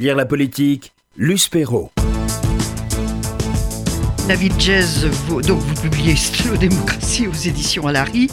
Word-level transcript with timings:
Lire 0.00 0.16
la 0.16 0.24
politique, 0.24 0.94
Luce 1.18 1.48
Perrault. 1.48 1.92
David 4.26 4.58
Jazz, 4.58 5.04
vous, 5.04 5.42
donc 5.42 5.60
vous 5.60 5.82
publiez 5.82 6.14
Démocratie 6.58 7.26
aux 7.26 7.34
éditions 7.34 7.86
Alary, 7.86 8.28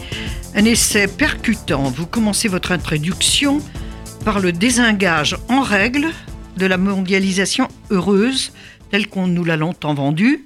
un 0.55 0.63
essai 0.63 1.09
percutant. 1.09 1.83
Vous 1.89 2.05
commencez 2.05 2.47
votre 2.47 2.71
introduction 2.71 3.59
par 4.23 4.39
le 4.39 4.53
désengage 4.53 5.35
en 5.49 5.59
règle 5.59 6.07
de 6.55 6.65
la 6.65 6.77
mondialisation 6.77 7.67
heureuse 7.91 8.53
telle 8.89 9.09
qu'on 9.09 9.27
nous 9.27 9.43
l'a 9.43 9.57
longtemps 9.57 9.93
vendue, 9.93 10.45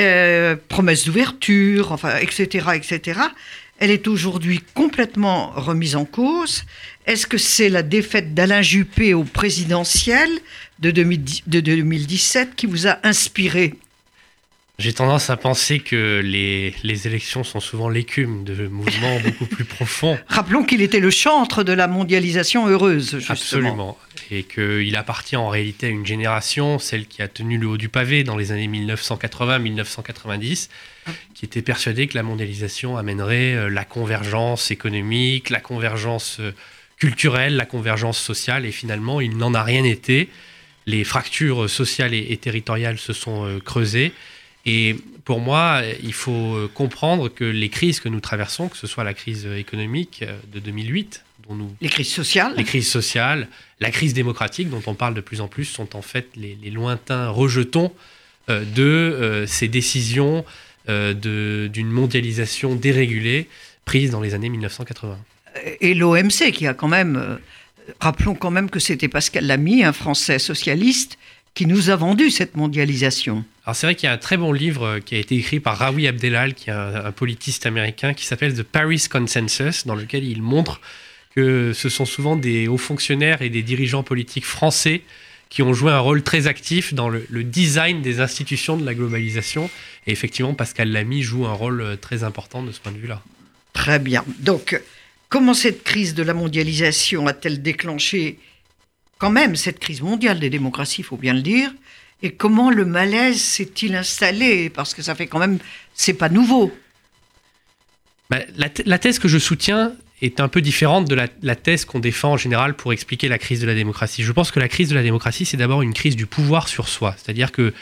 euh, 0.00 0.56
promesse 0.68 1.04
d'ouverture, 1.04 1.92
enfin, 1.92 2.16
etc., 2.16 2.70
etc. 2.74 3.20
Elle 3.78 3.90
est 3.92 4.08
aujourd'hui 4.08 4.60
complètement 4.74 5.52
remise 5.54 5.94
en 5.94 6.04
cause. 6.04 6.64
Est-ce 7.06 7.26
que 7.26 7.38
c'est 7.38 7.68
la 7.68 7.82
défaite 7.82 8.34
d'Alain 8.34 8.62
Juppé 8.62 9.14
au 9.14 9.22
présidentiel 9.22 10.28
de, 10.80 10.90
2017 10.90 12.56
qui 12.56 12.66
vous 12.66 12.88
a 12.88 12.98
inspiré? 13.04 13.74
J'ai 14.78 14.92
tendance 14.92 15.28
à 15.28 15.36
penser 15.36 15.80
que 15.80 16.20
les, 16.24 16.72
les 16.84 17.06
élections 17.08 17.42
sont 17.42 17.58
souvent 17.58 17.88
l'écume 17.88 18.44
de 18.44 18.68
mouvements 18.68 19.18
beaucoup 19.24 19.46
plus 19.46 19.64
profonds. 19.64 20.16
Rappelons 20.28 20.62
qu'il 20.62 20.82
était 20.82 21.00
le 21.00 21.10
chantre 21.10 21.64
de 21.64 21.72
la 21.72 21.88
mondialisation 21.88 22.68
heureuse, 22.68 23.18
justement. 23.18 23.32
Absolument. 23.32 23.98
Et 24.30 24.44
qu'il 24.44 24.94
appartient 24.94 25.34
en 25.34 25.48
réalité 25.48 25.86
à 25.86 25.88
une 25.88 26.06
génération, 26.06 26.78
celle 26.78 27.06
qui 27.06 27.22
a 27.22 27.28
tenu 27.28 27.58
le 27.58 27.66
haut 27.66 27.76
du 27.76 27.88
pavé 27.88 28.22
dans 28.22 28.36
les 28.36 28.52
années 28.52 28.68
1980-1990, 28.68 30.68
qui 31.34 31.44
était 31.44 31.62
persuadée 31.62 32.06
que 32.06 32.14
la 32.14 32.22
mondialisation 32.22 32.96
amènerait 32.96 33.54
euh, 33.54 33.68
la 33.68 33.84
convergence 33.84 34.70
économique, 34.70 35.50
la 35.50 35.60
convergence 35.60 36.36
euh, 36.38 36.52
culturelle, 36.98 37.56
la 37.56 37.66
convergence 37.66 38.18
sociale. 38.18 38.64
Et 38.64 38.72
finalement, 38.72 39.20
il 39.20 39.36
n'en 39.36 39.54
a 39.54 39.64
rien 39.64 39.82
été. 39.82 40.28
Les 40.86 41.02
fractures 41.02 41.68
sociales 41.68 42.14
et, 42.14 42.28
et 42.30 42.36
territoriales 42.36 42.98
se 42.98 43.12
sont 43.12 43.44
euh, 43.44 43.58
creusées. 43.58 44.12
Et 44.70 44.96
pour 45.24 45.40
moi, 45.40 45.80
il 46.02 46.12
faut 46.12 46.68
comprendre 46.74 47.30
que 47.30 47.44
les 47.44 47.70
crises 47.70 48.00
que 48.00 48.10
nous 48.10 48.20
traversons, 48.20 48.68
que 48.68 48.76
ce 48.76 48.86
soit 48.86 49.02
la 49.02 49.14
crise 49.14 49.46
économique 49.46 50.24
de 50.52 50.60
2008, 50.60 51.24
dont 51.48 51.54
nous... 51.54 51.74
Les 51.80 51.88
crises 51.88 52.12
sociales 52.12 52.52
Les 52.56 52.64
crises 52.64 52.88
sociales, 52.88 53.48
la 53.80 53.90
crise 53.90 54.12
démocratique 54.12 54.68
dont 54.68 54.82
on 54.86 54.94
parle 54.94 55.14
de 55.14 55.22
plus 55.22 55.40
en 55.40 55.48
plus, 55.48 55.64
sont 55.64 55.96
en 55.96 56.02
fait 56.02 56.28
les, 56.36 56.56
lointains 56.70 57.30
rejetons 57.30 57.92
euh, 58.50 58.64
de 58.64 58.82
euh, 58.82 59.46
ces 59.46 59.68
décisions 59.68 60.44
euh, 60.90 61.14
d'une 61.14 61.90
mondialisation 61.90 62.74
dérégulée 62.74 63.48
prise 63.86 64.10
dans 64.10 64.20
les 64.20 64.34
années 64.34 64.50
1980. 64.50 65.18
Et 65.80 65.94
l'OMC 65.94 66.52
qui 66.52 66.66
a 66.66 66.74
quand 66.74 66.88
même... 66.88 67.38
rappelons 68.00 68.34
quand 68.34 68.50
même 68.50 68.68
que 68.68 68.78
c'était 68.78 69.08
Pascal 69.08 69.46
Lamy, 69.46 69.82
un 69.82 69.94
Français 69.94 70.38
socialiste, 70.38 71.18
qui 71.54 71.66
nous 71.66 71.90
a 71.90 71.96
vendu 71.96 72.30
cette 72.30 72.54
mondialisation. 72.54 73.44
Alors 73.68 73.76
c'est 73.76 73.86
vrai 73.86 73.96
qu'il 73.96 74.06
y 74.06 74.10
a 74.10 74.14
un 74.14 74.16
très 74.16 74.38
bon 74.38 74.50
livre 74.50 74.82
euh, 74.86 74.98
qui 74.98 75.14
a 75.14 75.18
été 75.18 75.36
écrit 75.36 75.60
par 75.60 75.76
Rawi 75.76 76.06
Abdelal, 76.08 76.54
qui 76.54 76.70
est 76.70 76.72
un, 76.72 77.12
politiste 77.12 77.66
américain, 77.66 78.14
qui 78.14 78.24
s'appelle 78.24 78.54
The 78.54 78.62
Paris 78.62 79.04
Consensus, 79.10 79.86
dans 79.86 79.94
lequel 79.94 80.24
il 80.24 80.40
montre 80.40 80.80
que 81.36 81.74
ce 81.74 81.90
sont 81.90 82.06
souvent 82.06 82.34
des 82.34 82.66
hauts 82.66 82.78
fonctionnaires 82.78 83.42
et 83.42 83.50
des 83.50 83.62
dirigeants 83.62 84.02
politiques 84.02 84.46
français 84.46 85.02
qui 85.50 85.60
ont 85.60 85.74
joué 85.74 85.92
un 85.92 85.98
rôle 85.98 86.22
très 86.22 86.46
actif 86.46 86.94
dans 86.94 87.10
le, 87.10 87.20
design 87.44 88.00
des 88.00 88.20
institutions 88.20 88.78
de 88.78 88.86
la 88.86 88.94
globalisation. 88.94 89.68
Et 90.06 90.12
effectivement, 90.12 90.54
Pascal 90.54 90.90
Lamy 90.90 91.20
joue 91.20 91.44
un 91.44 91.52
rôle 91.52 91.82
euh, 91.82 91.96
très 91.96 92.24
important 92.24 92.62
de 92.62 92.72
ce 92.72 92.80
point 92.80 92.92
de 92.92 92.96
vue-là. 92.96 93.20
Très 93.74 93.98
bien. 93.98 94.24
Donc, 94.38 94.80
comment 95.28 95.52
cette 95.52 95.84
crise 95.84 96.14
de 96.14 96.22
la 96.22 96.32
mondialisation 96.32 97.26
a-t-elle 97.26 97.60
déclenché 97.60 98.38
quand 99.18 99.30
même 99.30 99.56
cette 99.56 99.78
crise 99.78 100.00
mondiale 100.00 100.40
des 100.40 100.48
démocraties, 100.48 101.02
il 101.02 101.04
faut 101.04 101.18
bien 101.18 101.34
le 101.34 101.42
dire. 101.42 101.70
Et 102.22 102.32
comment 102.32 102.70
le 102.70 102.84
malaise 102.84 103.40
s'est-il 103.40 103.94
installé? 103.94 104.70
Parce 104.70 104.94
que 104.94 105.02
ça 105.02 105.14
fait 105.14 105.26
quand 105.26 105.38
même, 105.38 105.58
c'est 105.94 106.14
pas 106.14 106.28
nouveau. 106.28 106.76
Bah, 108.30 108.40
la, 108.56 108.98
thèse 108.98 109.18
que 109.18 109.28
je 109.28 109.38
soutiens 109.38 109.92
est 110.20 110.40
un 110.40 110.48
peu 110.48 110.60
différente 110.60 111.08
de 111.08 111.14
la, 111.14 111.56
thèse 111.56 111.84
qu'on 111.84 112.00
défend 112.00 112.32
en 112.32 112.36
général 112.36 112.74
pour 112.74 112.92
expliquer 112.92 113.28
la 113.28 113.38
crise 113.38 113.60
de 113.60 113.66
la 113.66 113.74
démocratie. 113.74 114.24
Je 114.24 114.32
pense 114.32 114.50
que 114.50 114.60
la 114.60 114.68
crise 114.68 114.88
de 114.88 114.94
la 114.94 115.02
démocratie, 115.02 115.44
c'est 115.44 115.56
d'abord 115.56 115.82
une 115.82 115.94
crise 115.94 116.16
du 116.16 116.26
pouvoir 116.26 116.68
sur 116.68 116.88
soi. 116.88 117.14
C'est-à-dire 117.16 117.52
que 117.52 117.72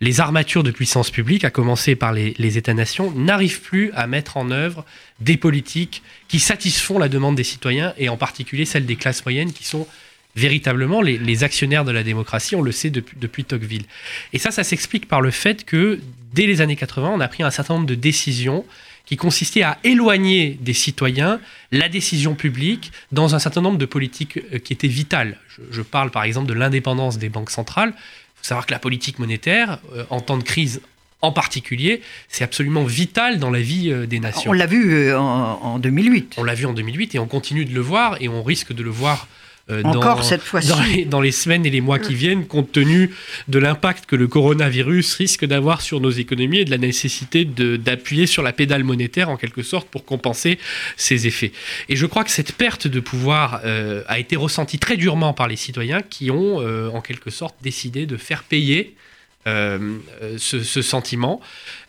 les 0.00 0.20
armatures 0.20 0.64
de 0.64 0.72
puissance 0.72 1.10
publique, 1.10 1.44
à 1.44 1.50
commencer 1.50 1.94
par 1.94 2.12
les, 2.12 2.34
les 2.38 2.58
États-nations, 2.58 3.12
n'arrivent 3.12 3.60
plus 3.60 3.92
à 3.92 4.08
mettre 4.08 4.36
en 4.36 4.50
œuvre 4.50 4.84
des 5.20 5.36
politiques 5.36 6.02
qui 6.26 6.40
satisfont 6.40 6.98
la 6.98 7.08
demande 7.08 7.36
des 7.36 7.44
citoyens, 7.44 7.94
et 7.98 8.08
en 8.08 8.16
particulier 8.16 8.64
celle 8.64 8.86
des 8.86 8.96
classes 8.96 9.24
moyennes 9.24 9.52
qui 9.52 9.64
sont 9.64 9.86
véritablement 10.34 11.02
les, 11.02 11.44
actionnaires 11.44 11.84
de 11.84 11.92
la 11.92 12.02
démocratie, 12.02 12.56
on 12.56 12.62
le 12.62 12.72
sait 12.72 12.90
depuis, 12.90 13.16
depuis 13.20 13.44
Tocqueville. 13.44 13.84
Et 14.32 14.38
ça, 14.38 14.50
ça 14.50 14.64
s'explique 14.64 15.06
par 15.06 15.20
le 15.20 15.30
fait 15.30 15.64
que 15.64 16.00
dès 16.32 16.46
les 16.46 16.60
années 16.60 16.76
80, 16.76 17.10
on 17.14 17.20
a 17.20 17.28
pris 17.28 17.42
un 17.42 17.50
certain 17.50 17.74
nombre 17.74 17.86
de 17.86 17.94
décisions 17.94 18.64
qui 19.04 19.16
consistaient 19.16 19.62
à 19.62 19.78
éloigner 19.84 20.58
des 20.60 20.72
citoyens 20.72 21.40
la 21.70 21.88
décision 21.88 22.34
publique 22.34 22.92
dans 23.10 23.34
un 23.34 23.38
certain 23.38 23.60
nombre 23.60 23.78
de 23.78 23.86
politiques 23.86 24.38
euh, 24.52 24.58
qui 24.58 24.72
étaient 24.72 24.88
vitales. 24.88 25.38
Je, 25.70 25.82
parle 25.82 26.10
par 26.10 26.22
exemple 26.22 26.48
de 26.48 26.54
l'indépendance 26.54 27.18
des 27.18 27.28
banques 27.28 27.50
centrales. 27.50 27.90
Il 27.96 28.38
faut 28.38 28.44
savoir 28.44 28.66
que 28.66 28.72
la 28.72 28.78
politique 28.78 29.18
monétaire, 29.18 29.80
euh, 29.94 30.04
en 30.10 30.20
temps 30.20 30.38
de 30.38 30.42
crise 30.42 30.80
en 31.20 31.30
particulier, 31.30 32.00
c'est 32.28 32.42
absolument 32.42 32.84
vital 32.84 33.38
dans 33.38 33.50
la 33.50 33.60
vie 33.60 33.90
euh, 33.90 34.06
des 34.06 34.18
nations. 34.18 34.50
On 34.50 34.54
l'a 34.54 34.66
vu 34.66 35.12
en, 35.12 35.78
2008. 35.78 36.34
On 36.36 36.44
l'a 36.44 36.54
vu 36.54 36.66
en 36.66 36.72
2008 36.72 37.14
et 37.14 37.18
on 37.18 37.26
continue 37.26 37.64
de 37.64 37.74
le 37.74 37.80
voir 37.80 38.16
et 38.20 38.28
on 38.28 38.42
risque 38.42 38.72
de 38.72 38.82
le 38.82 38.90
voir 38.90 39.28
euh, 39.70 39.82
Encore 39.84 40.24
cette 40.24 40.42
fois-ci. 40.42 41.06
Dans, 41.06 41.20
les 41.20 41.30
semaines 41.30 41.64
et 41.64 41.70
les 41.70 41.80
mois 41.80 41.98
qui 41.98 42.14
viennent, 42.14 42.46
compte 42.46 42.72
tenu 42.72 43.14
de 43.48 43.58
l'impact 43.58 44.06
que 44.06 44.16
le 44.16 44.26
coronavirus 44.26 45.14
risque 45.14 45.44
d'avoir 45.44 45.80
sur 45.82 46.00
nos 46.00 46.10
économies 46.10 46.58
et 46.58 46.64
de 46.64 46.70
la 46.70 46.78
nécessité 46.78 47.44
d'appuyer 47.44 48.26
sur 48.26 48.42
la 48.42 48.52
pédale 48.52 48.82
monétaire 48.82 49.30
en 49.30 49.36
quelque 49.36 49.62
sorte 49.62 49.88
pour 49.88 50.04
compenser 50.04 50.58
ces 50.96 51.26
effets. 51.26 51.52
Et 51.88 51.96
je 51.96 52.06
crois 52.06 52.24
que 52.24 52.30
cette 52.30 52.52
perte 52.52 52.88
de 52.88 52.98
pouvoir 52.98 53.60
euh, 53.64 54.02
a 54.08 54.18
été 54.18 54.34
ressentie 54.34 54.78
très 54.78 54.96
durement 54.96 55.32
par 55.32 55.46
les 55.46 55.56
citoyens 55.56 56.02
qui 56.02 56.30
ont 56.30 56.60
euh, 56.60 56.88
en 56.88 57.00
quelque 57.00 57.30
sorte 57.30 57.54
décidé 57.62 58.06
de 58.06 58.16
faire 58.16 58.42
payer 58.42 58.96
ce, 59.44 60.62
ce, 60.62 60.82
sentiment. 60.82 61.40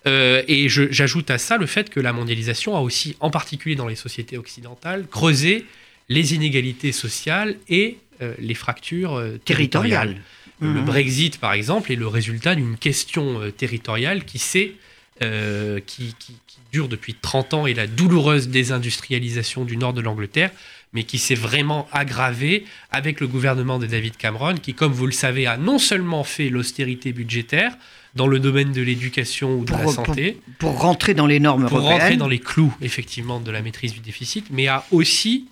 et 0.07 0.67
j'ajoute 0.69 1.29
à 1.29 1.37
ça 1.37 1.57
le 1.57 1.67
fait 1.67 1.91
que 1.91 1.99
la 1.99 2.11
mondialisation 2.11 2.75
a 2.75 2.79
aussi, 2.79 3.15
en 3.19 3.29
particulier 3.29 3.75
dans 3.75 3.87
les 3.87 3.95
sociétés 3.95 4.39
occidentales, 4.39 5.05
creusé 5.05 5.67
les 6.13 6.35
inégalités 6.35 6.91
sociales 6.91 7.55
et 7.67 7.97
euh, 8.21 8.33
les 8.39 8.53
fractures 8.53 9.15
euh, 9.15 9.39
territoriales. 9.43 10.17
Le 10.61 10.69
mmh. 10.69 10.85
Brexit, 10.85 11.39
par 11.39 11.53
exemple, 11.53 11.91
est 11.91 11.95
le 11.95 12.07
résultat 12.07 12.55
d'une 12.55 12.77
question 12.77 13.41
euh, 13.41 13.51
territoriale 13.51 14.23
qui, 14.23 14.39
qui, 14.39 16.15
qui, 16.17 16.35
dure 16.71 16.87
depuis 16.87 17.13
30 17.13 17.53
ans 17.53 17.67
et 17.67 17.73
la 17.73 17.85
douloureuse 17.85 18.49
désindustrialisation 18.49 19.63
du 19.63 19.77
nord 19.77 19.93
de 19.93 20.01
l'Angleterre, 20.01 20.51
mais 20.91 21.03
qui 21.03 21.19
s'est 21.19 21.35
vraiment 21.35 21.87
aggravée 21.91 22.65
avec 22.91 23.19
le 23.19 23.27
gouvernement 23.27 23.77
de 23.77 23.85
David 23.85 24.17
Cameron, 24.17 24.55
qui, 24.55 24.73
comme 24.73 24.91
vous 24.91 25.05
le 25.05 25.11
savez, 25.11 25.45
a 25.45 25.57
non 25.57 25.77
seulement 25.77 26.23
fait 26.23 26.49
l'austérité 26.49 27.13
budgétaire, 27.13 27.77
dans 28.15 28.27
le 28.27 28.39
domaine 28.39 28.71
de 28.71 28.81
l'éducation 28.81 29.55
ou 29.55 29.65
de 29.65 29.71
la 29.71 29.87
santé. 29.87 30.37
Pour, 30.59 30.79
rentrer 30.79 31.13
dans 31.13 31.25
les 31.25 31.39
normes 31.39 31.67
pour 31.67 31.77
européennes. 31.77 31.97
Pour 31.97 32.05
rentrer 32.05 32.17
dans 32.17 32.27
les 32.27 32.39
clous, 32.39 32.73
effectivement, 32.81 33.39
de 33.39 33.51
la 33.51 33.61
maîtrise 33.61 33.93
du 33.93 34.01
déficit, 34.01 34.47
mais 34.51 34.67
a 34.67 34.85
aussi 34.91 35.45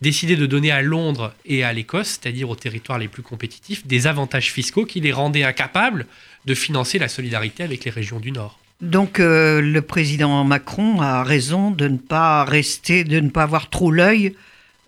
décidé 0.00 0.36
de 0.36 0.46
donner 0.46 0.70
à 0.70 0.82
Londres 0.82 1.34
et 1.44 1.64
à 1.64 1.72
l'Écosse, 1.72 2.18
c'est-à-dire 2.20 2.50
aux 2.50 2.56
territoires 2.56 2.98
les 2.98 3.08
plus 3.08 3.22
compétitifs, 3.22 3.86
des 3.86 4.06
avantages 4.06 4.52
fiscaux 4.52 4.84
qui 4.84 5.00
les 5.00 5.12
rendaient 5.12 5.44
incapables 5.44 6.06
de 6.44 6.54
financer 6.54 6.98
la 6.98 7.08
solidarité 7.08 7.62
avec 7.62 7.84
les 7.84 7.90
régions 7.90 8.20
du 8.20 8.32
Nord. 8.32 8.58
Donc 8.80 9.20
euh, 9.20 9.60
le 9.60 9.80
président 9.82 10.44
Macron 10.44 11.00
a 11.00 11.22
raison 11.24 11.70
de 11.70 11.88
ne 11.88 11.96
pas 11.96 12.44
rester, 12.44 13.04
de 13.04 13.20
ne 13.20 13.30
pas 13.30 13.44
avoir 13.44 13.70
trop 13.70 13.90
l'œil 13.90 14.34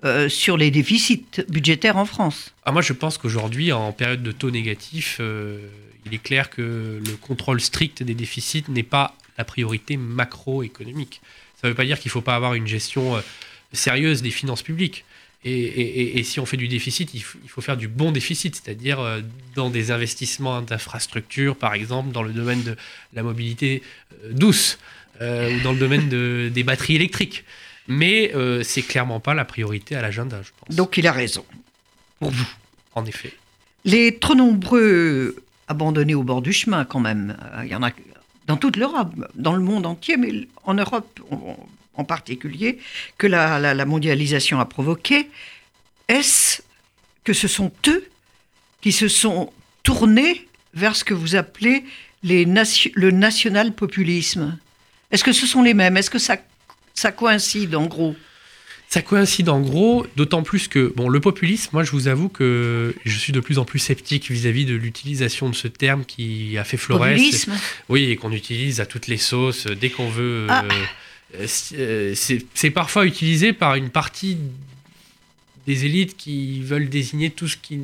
euh, 0.04 0.28
sur 0.28 0.56
les 0.56 0.70
déficits 0.70 1.24
budgétaires 1.48 1.96
en 1.96 2.04
France. 2.04 2.52
Ah, 2.64 2.72
moi 2.72 2.82
je 2.82 2.92
pense 2.92 3.16
qu'aujourd'hui, 3.16 3.72
en 3.72 3.92
période 3.92 4.22
de 4.22 4.32
taux 4.32 4.50
négatif, 4.50 5.16
euh, 5.20 5.60
il 6.04 6.12
est 6.12 6.22
clair 6.22 6.50
que 6.50 7.00
le 7.04 7.16
contrôle 7.16 7.60
strict 7.60 8.02
des 8.02 8.14
déficits 8.14 8.64
n'est 8.68 8.82
pas 8.82 9.16
la 9.38 9.44
priorité 9.44 9.96
macroéconomique. 9.96 11.22
Ça 11.60 11.66
ne 11.66 11.72
veut 11.72 11.76
pas 11.76 11.84
dire 11.84 11.98
qu'il 11.98 12.10
ne 12.10 12.12
faut 12.12 12.20
pas 12.20 12.36
avoir 12.36 12.52
une 12.52 12.66
gestion 12.66 13.14
sérieuse 13.72 14.20
des 14.20 14.30
finances 14.30 14.62
publiques. 14.62 15.05
Et, 15.48 16.24
si 16.24 16.40
on 16.40 16.46
fait 16.46 16.56
du 16.56 16.66
déficit, 16.66 17.14
il 17.14 17.22
faut, 17.22 17.60
faire 17.60 17.76
du 17.76 17.86
bon 17.86 18.10
déficit, 18.10 18.56
c'est-à-dire 18.56 18.98
euh, 18.98 19.20
dans 19.54 19.70
des 19.70 19.92
investissements 19.92 20.60
d'infrastructures, 20.60 21.54
par 21.54 21.74
exemple, 21.74 22.10
dans 22.10 22.24
le 22.24 22.32
domaine 22.32 22.64
de 22.64 22.76
la 23.12 23.22
mobilité 23.22 23.80
euh, 24.24 24.32
douce 24.32 24.78
euh, 25.20 25.56
ou 25.56 25.62
dans 25.62 25.72
le 25.72 25.78
domaine 25.78 26.08
de, 26.08 26.50
des 26.54 26.64
batteries 26.64 26.96
électriques. 26.96 27.44
Mais 27.86 28.32
c'est 28.64 28.82
clairement 28.82 29.20
pas 29.20 29.32
la 29.32 29.44
priorité 29.44 29.94
à 29.94 30.02
l'agenda, 30.02 30.40
je 30.42 30.50
pense. 30.58 30.74
Donc 30.74 30.96
il 30.96 31.06
a 31.06 31.12
raison, 31.12 31.44
pour 32.18 32.32
vous. 32.32 32.48
En 32.96 33.06
effet. 33.06 33.32
Les 33.84 34.18
trop 34.18 34.34
nombreux 34.34 35.36
abandonnés 35.68 36.16
au 36.16 36.24
bord 36.24 36.42
du 36.42 36.52
chemin, 36.52 36.84
quand 36.84 36.98
même, 36.98 37.36
il 37.62 37.68
y 37.68 37.76
en 37.76 37.84
a 37.84 37.92
dans 38.48 38.56
toute 38.56 38.76
l'Europe, 38.76 39.14
dans 39.36 39.52
le 39.52 39.62
monde 39.62 39.86
entier, 39.86 40.16
mais 40.16 40.48
en 40.64 40.74
Europe, 40.74 41.20
en 41.96 42.04
particulier 42.04 42.78
que 43.18 43.26
la, 43.26 43.84
mondialisation 43.84 44.60
a 44.60 44.64
provoqué, 44.64 45.28
est-ce 46.08 46.62
que 47.24 47.32
ce 47.32 47.48
sont 47.48 47.72
eux 47.88 48.08
qui 48.80 48.92
se 48.92 49.08
sont 49.08 49.52
tournés 49.82 50.46
vers 50.74 50.94
ce 50.94 51.04
que 51.04 51.14
vous 51.14 51.34
appelez 51.34 51.84
les 52.22 52.44
le 52.44 53.10
national-populisme? 53.10 54.58
Est-ce 55.10 55.24
que 55.24 55.32
ce 55.32 55.46
sont 55.46 55.62
les 55.62 55.74
mêmes? 55.74 55.96
Est-ce 55.96 56.10
que 56.10 56.18
ça, 56.18 56.36
ça 56.94 57.12
coïncide 57.12 57.74
en 57.74 57.86
gros? 57.86 58.14
Ça 58.88 59.02
coïncide 59.02 59.48
en 59.48 59.60
gros, 59.60 60.06
d'autant 60.14 60.44
plus 60.44 60.68
que 60.68 60.92
bon, 60.94 61.08
le 61.08 61.18
populisme, 61.18 61.70
moi 61.72 61.82
je 61.82 61.90
vous 61.90 62.06
avoue 62.06 62.28
que 62.28 62.94
je 63.04 63.18
suis 63.18 63.32
de 63.32 63.40
plus 63.40 63.58
en 63.58 63.64
plus 63.64 63.80
sceptique 63.80 64.30
vis-à-vis 64.30 64.64
de 64.64 64.74
l'utilisation 64.74 65.50
de 65.50 65.56
ce 65.56 65.66
terme 65.66 66.04
qui 66.04 66.56
a 66.56 66.62
fait 66.62 66.76
florès. 66.76 67.16
Populisme? 67.16 67.52
Oui, 67.88 68.04
et 68.10 68.16
qu'on 68.16 68.30
utilise 68.30 68.80
à 68.80 68.86
toutes 68.86 69.08
les 69.08 69.16
sauces 69.16 69.66
dès 69.66 69.90
qu'on 69.90 70.08
veut. 70.08 70.46
Ah. 70.48 70.64
Euh, 70.64 70.84
c'est 71.46 72.70
parfois 72.70 73.06
utilisé 73.06 73.52
par 73.52 73.74
une 73.74 73.90
partie 73.90 74.38
des 75.66 75.84
élites 75.84 76.16
qui 76.16 76.60
veulent 76.62 76.88
désigner 76.88 77.30
tout 77.30 77.48
ce 77.48 77.56
qui, 77.56 77.78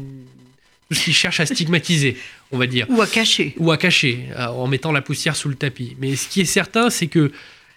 tout 0.89 0.95
ce 0.95 1.05
qui 1.05 1.13
cherche 1.13 1.41
à 1.41 1.47
stigmatiser, 1.47 2.17
on 2.53 2.59
va 2.59 2.67
dire. 2.67 2.87
Ou 2.89 3.03
à 3.03 3.07
cacher. 3.07 3.55
Ou 3.59 3.73
à 3.73 3.77
cacher, 3.77 4.27
en 4.39 4.67
mettant 4.69 4.93
la 4.93 5.03
poussière 5.03 5.37
sous 5.37 5.49
le 5.49 5.57
tapis. 5.57 5.97
Mais 5.99 6.15
ce 6.17 6.29
qui 6.29 6.41
est 6.41 6.47
certain, 6.47 6.91
c'est 6.91 7.09
que 7.09 7.33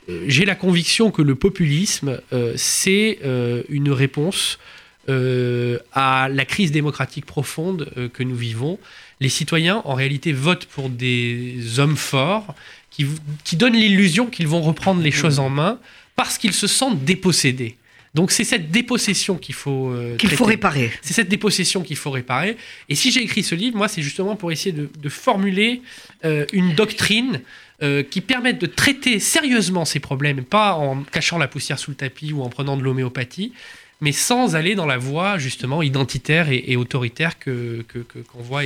euh, 0.10 0.26
j'ai 0.28 0.46
la 0.46 0.56
conviction 0.56 1.12
que 1.12 1.22
le 1.22 1.36
populisme, 1.36 2.22
euh, 2.34 2.54
c'est 2.56 3.20
euh, 3.24 3.64
une 3.70 3.92
réponse 3.92 4.60
à 5.08 6.30
la 6.32 6.46
crise 6.46 6.72
démocratique 6.72 7.28
profonde 7.28 8.10
que 8.12 8.24
nous 8.24 8.36
vivons. 8.36 8.80
Les 9.20 9.30
citoyens, 9.30 9.84
en 9.86 9.94
réalité, 9.94 10.34
votent 10.34 10.66
pour 10.66 10.90
des 10.90 11.78
hommes 11.78 11.96
forts 11.96 12.56
qui, 12.96 13.06
qui 13.44 13.56
donnent 13.56 13.76
l'illusion 13.76 14.28
qu'ils 14.28 14.48
vont 14.48 14.62
reprendre 14.62 15.02
les 15.02 15.12
choses 15.12 15.40
en 15.40 15.50
main 15.50 15.80
parce 16.16 16.38
qu'ils 16.38 16.54
se 16.54 16.68
sentent 16.68 17.04
dépossédés. 17.04 17.76
Donc 18.14 18.32
c'est 18.32 18.46
cette 18.46 18.72
dépossession 18.72 19.36
qu'il 19.36 19.56
faut 19.56 19.94
qu'il 20.18 20.30
faut 20.30 20.46
réparer. 20.46 20.90
C'est 21.02 21.14
cette 21.14 21.28
dépossession 21.28 21.82
qu'il 21.82 21.98
faut 21.98 22.12
réparer. 22.12 22.56
Et 22.88 22.96
si 22.96 23.12
j'ai 23.12 23.22
écrit 23.22 23.44
ce 23.44 23.56
livre, 23.56 23.76
moi, 23.76 23.90
c'est 23.90 24.02
justement 24.02 24.38
pour 24.38 24.54
essayer 24.54 24.72
de, 24.72 24.90
de 24.98 25.10
formuler 25.10 25.82
une 26.24 26.76
doctrine 26.76 27.42
euh, 27.84 28.04
qui 28.04 28.22
permettent 28.22 28.62
de 28.62 28.68
traiter 28.68 29.20
sérieusement 29.20 29.84
ces 29.84 30.00
problèmes, 30.00 30.46
pas 30.46 30.76
en 30.76 31.04
cachant 31.04 31.38
la 31.38 31.50
poussière 31.50 31.78
sous 31.78 31.92
le 31.92 31.98
tapis 31.98 32.32
ou 32.32 32.42
en 32.42 32.48
prenant 32.48 32.78
de 32.78 32.82
l'homéopathie, 32.82 33.52
mais 34.00 34.14
sans 34.14 34.56
aller 34.56 34.76
dans 34.76 34.86
la 34.86 34.98
voie 34.98 35.38
justement 35.40 35.84
identitaire 35.84 36.48
et, 36.50 36.78
autoritaire 36.78 37.38
que 37.38 37.84
qu'on 38.32 38.42
voit 38.42 38.62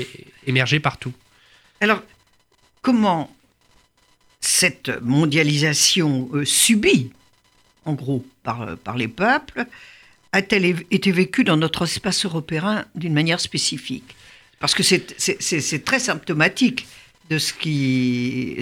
émerger 0.46 0.80
partout. 0.80 1.12
Alors, 1.82 2.04
comment 2.84 3.36
cette 4.40 5.02
mondialisation 5.02 6.30
euh, 6.34 6.46
subie, 6.46 7.12
en 7.86 7.94
gros, 7.94 8.26
par, 8.44 8.78
par 8.78 8.98
les 8.98 9.08
peuples, 9.08 9.66
a-t-elle 10.32 10.66
été 10.92 11.12
vécue 11.12 11.44
dans 11.44 11.58
notre 11.58 11.84
espace 11.84 12.26
européen 12.26 12.86
d'une 12.96 13.14
manière 13.14 13.40
spécifique? 13.40 14.16
Parce 14.60 14.76
que 14.76 14.84
c'est 14.84 15.86
très 15.86 16.00
symptomatique 16.00 16.88
de 17.30 17.38
ce 17.38 17.54
qui. 17.54 18.58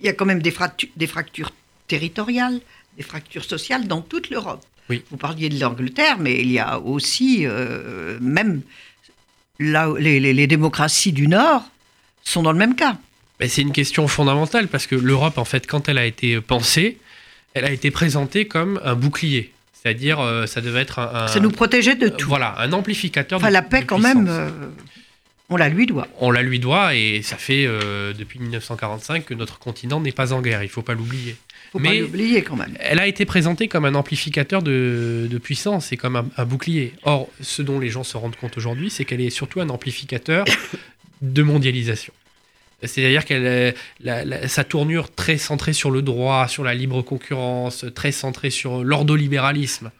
Il 0.00 0.06
y 0.06 0.08
a 0.08 0.12
quand 0.14 0.24
même 0.24 0.42
des 0.42 0.50
fractures, 0.50 0.88
des 0.96 1.06
fractures 1.06 1.52
territoriales, 1.86 2.60
des 2.96 3.02
fractures 3.02 3.44
sociales 3.44 3.86
dans 3.86 4.00
toute 4.00 4.30
l'Europe. 4.30 4.64
Oui. 4.88 5.04
Vous 5.10 5.16
parliez 5.16 5.48
de 5.48 5.60
l'Angleterre, 5.60 6.18
mais 6.18 6.40
il 6.40 6.50
y 6.50 6.58
a 6.58 6.80
aussi, 6.80 7.46
euh, 7.46 8.18
même 8.20 8.62
là, 9.60 9.92
les, 9.98 10.18
les, 10.18 10.46
démocraties 10.46 11.12
du 11.12 11.28
Nord 11.28 11.62
sont 12.24 12.42
dans 12.42 12.52
le 12.52 12.58
même 12.58 12.74
cas. 12.74 12.98
C'est 13.48 13.62
une 13.62 13.72
question 13.72 14.08
fondamentale 14.08 14.68
parce 14.68 14.86
que 14.86 14.94
l'Europe, 14.94 15.38
en 15.38 15.44
fait, 15.44 15.66
quand 15.66 15.88
elle 15.88 15.98
a 15.98 16.06
été 16.06 16.40
pensée, 16.40 16.98
elle 17.54 17.64
a 17.64 17.70
été 17.70 17.90
présentée 17.90 18.46
comme 18.46 18.80
un 18.84 18.94
bouclier. 18.94 19.52
C'est-à-dire, 19.72 20.20
euh, 20.20 20.46
ça 20.46 20.60
devait 20.60 20.80
être 20.80 21.00
un, 21.00 21.26
Ça 21.26 21.40
nous 21.40 21.50
protégeait 21.50 21.96
de 21.96 22.08
tout. 22.08 22.28
Voilà, 22.28 22.54
un 22.58 22.72
amplificateur 22.72 23.40
enfin, 23.40 23.50
la 23.50 23.62
paix, 23.62 23.84
quand 23.84 23.98
même, 23.98 24.28
euh, 24.28 24.48
on 25.48 25.56
la 25.56 25.68
lui 25.68 25.86
doit. 25.86 26.06
On 26.20 26.30
la 26.30 26.42
lui 26.42 26.60
doit 26.60 26.94
et 26.94 27.20
ça 27.22 27.36
fait 27.36 27.66
euh, 27.66 28.12
depuis 28.12 28.38
1945 28.38 29.24
que 29.24 29.34
notre 29.34 29.58
continent 29.58 30.00
n'est 30.00 30.12
pas 30.12 30.32
en 30.32 30.40
guerre. 30.40 30.62
Il 30.62 30.68
faut 30.68 30.82
pas 30.82 30.94
l'oublier. 30.94 31.36
Faut 31.72 31.80
pas 31.80 31.94
l'oublier 31.94 32.42
quand 32.42 32.54
même. 32.54 32.74
Elle 32.80 33.00
a 33.00 33.06
été 33.06 33.24
présentée 33.24 33.66
comme 33.66 33.84
un 33.84 33.94
amplificateur 33.94 34.62
de, 34.62 35.40
puissance 35.42 35.90
et 35.92 35.96
comme 35.96 36.30
un, 36.36 36.44
bouclier. 36.44 36.94
Or, 37.02 37.28
ce 37.40 37.62
dont 37.62 37.80
les 37.80 37.88
gens 37.88 38.04
se 38.04 38.16
rendent 38.16 38.36
compte 38.36 38.56
aujourd'hui, 38.56 38.88
c'est 38.88 39.04
qu'elle 39.04 39.20
est 39.20 39.30
surtout 39.30 39.60
un 39.60 39.68
amplificateur 39.68 40.44
de 41.22 41.42
mondialisation. 41.42 42.12
C'est-à-dire 42.84 43.24
qu'elle 43.24 43.74
sa 44.46 44.64
tournure 44.64 45.14
très 45.14 45.38
centrée 45.38 45.72
sur 45.72 45.90
le 45.90 46.02
droit, 46.02 46.48
sur 46.48 46.64
la 46.64 46.74
libre 46.74 47.02
concurrence, 47.02 47.84
très 47.94 48.12
centrée 48.12 48.50
sur 48.50 48.82
l'ordolibéralisme, 48.84 49.90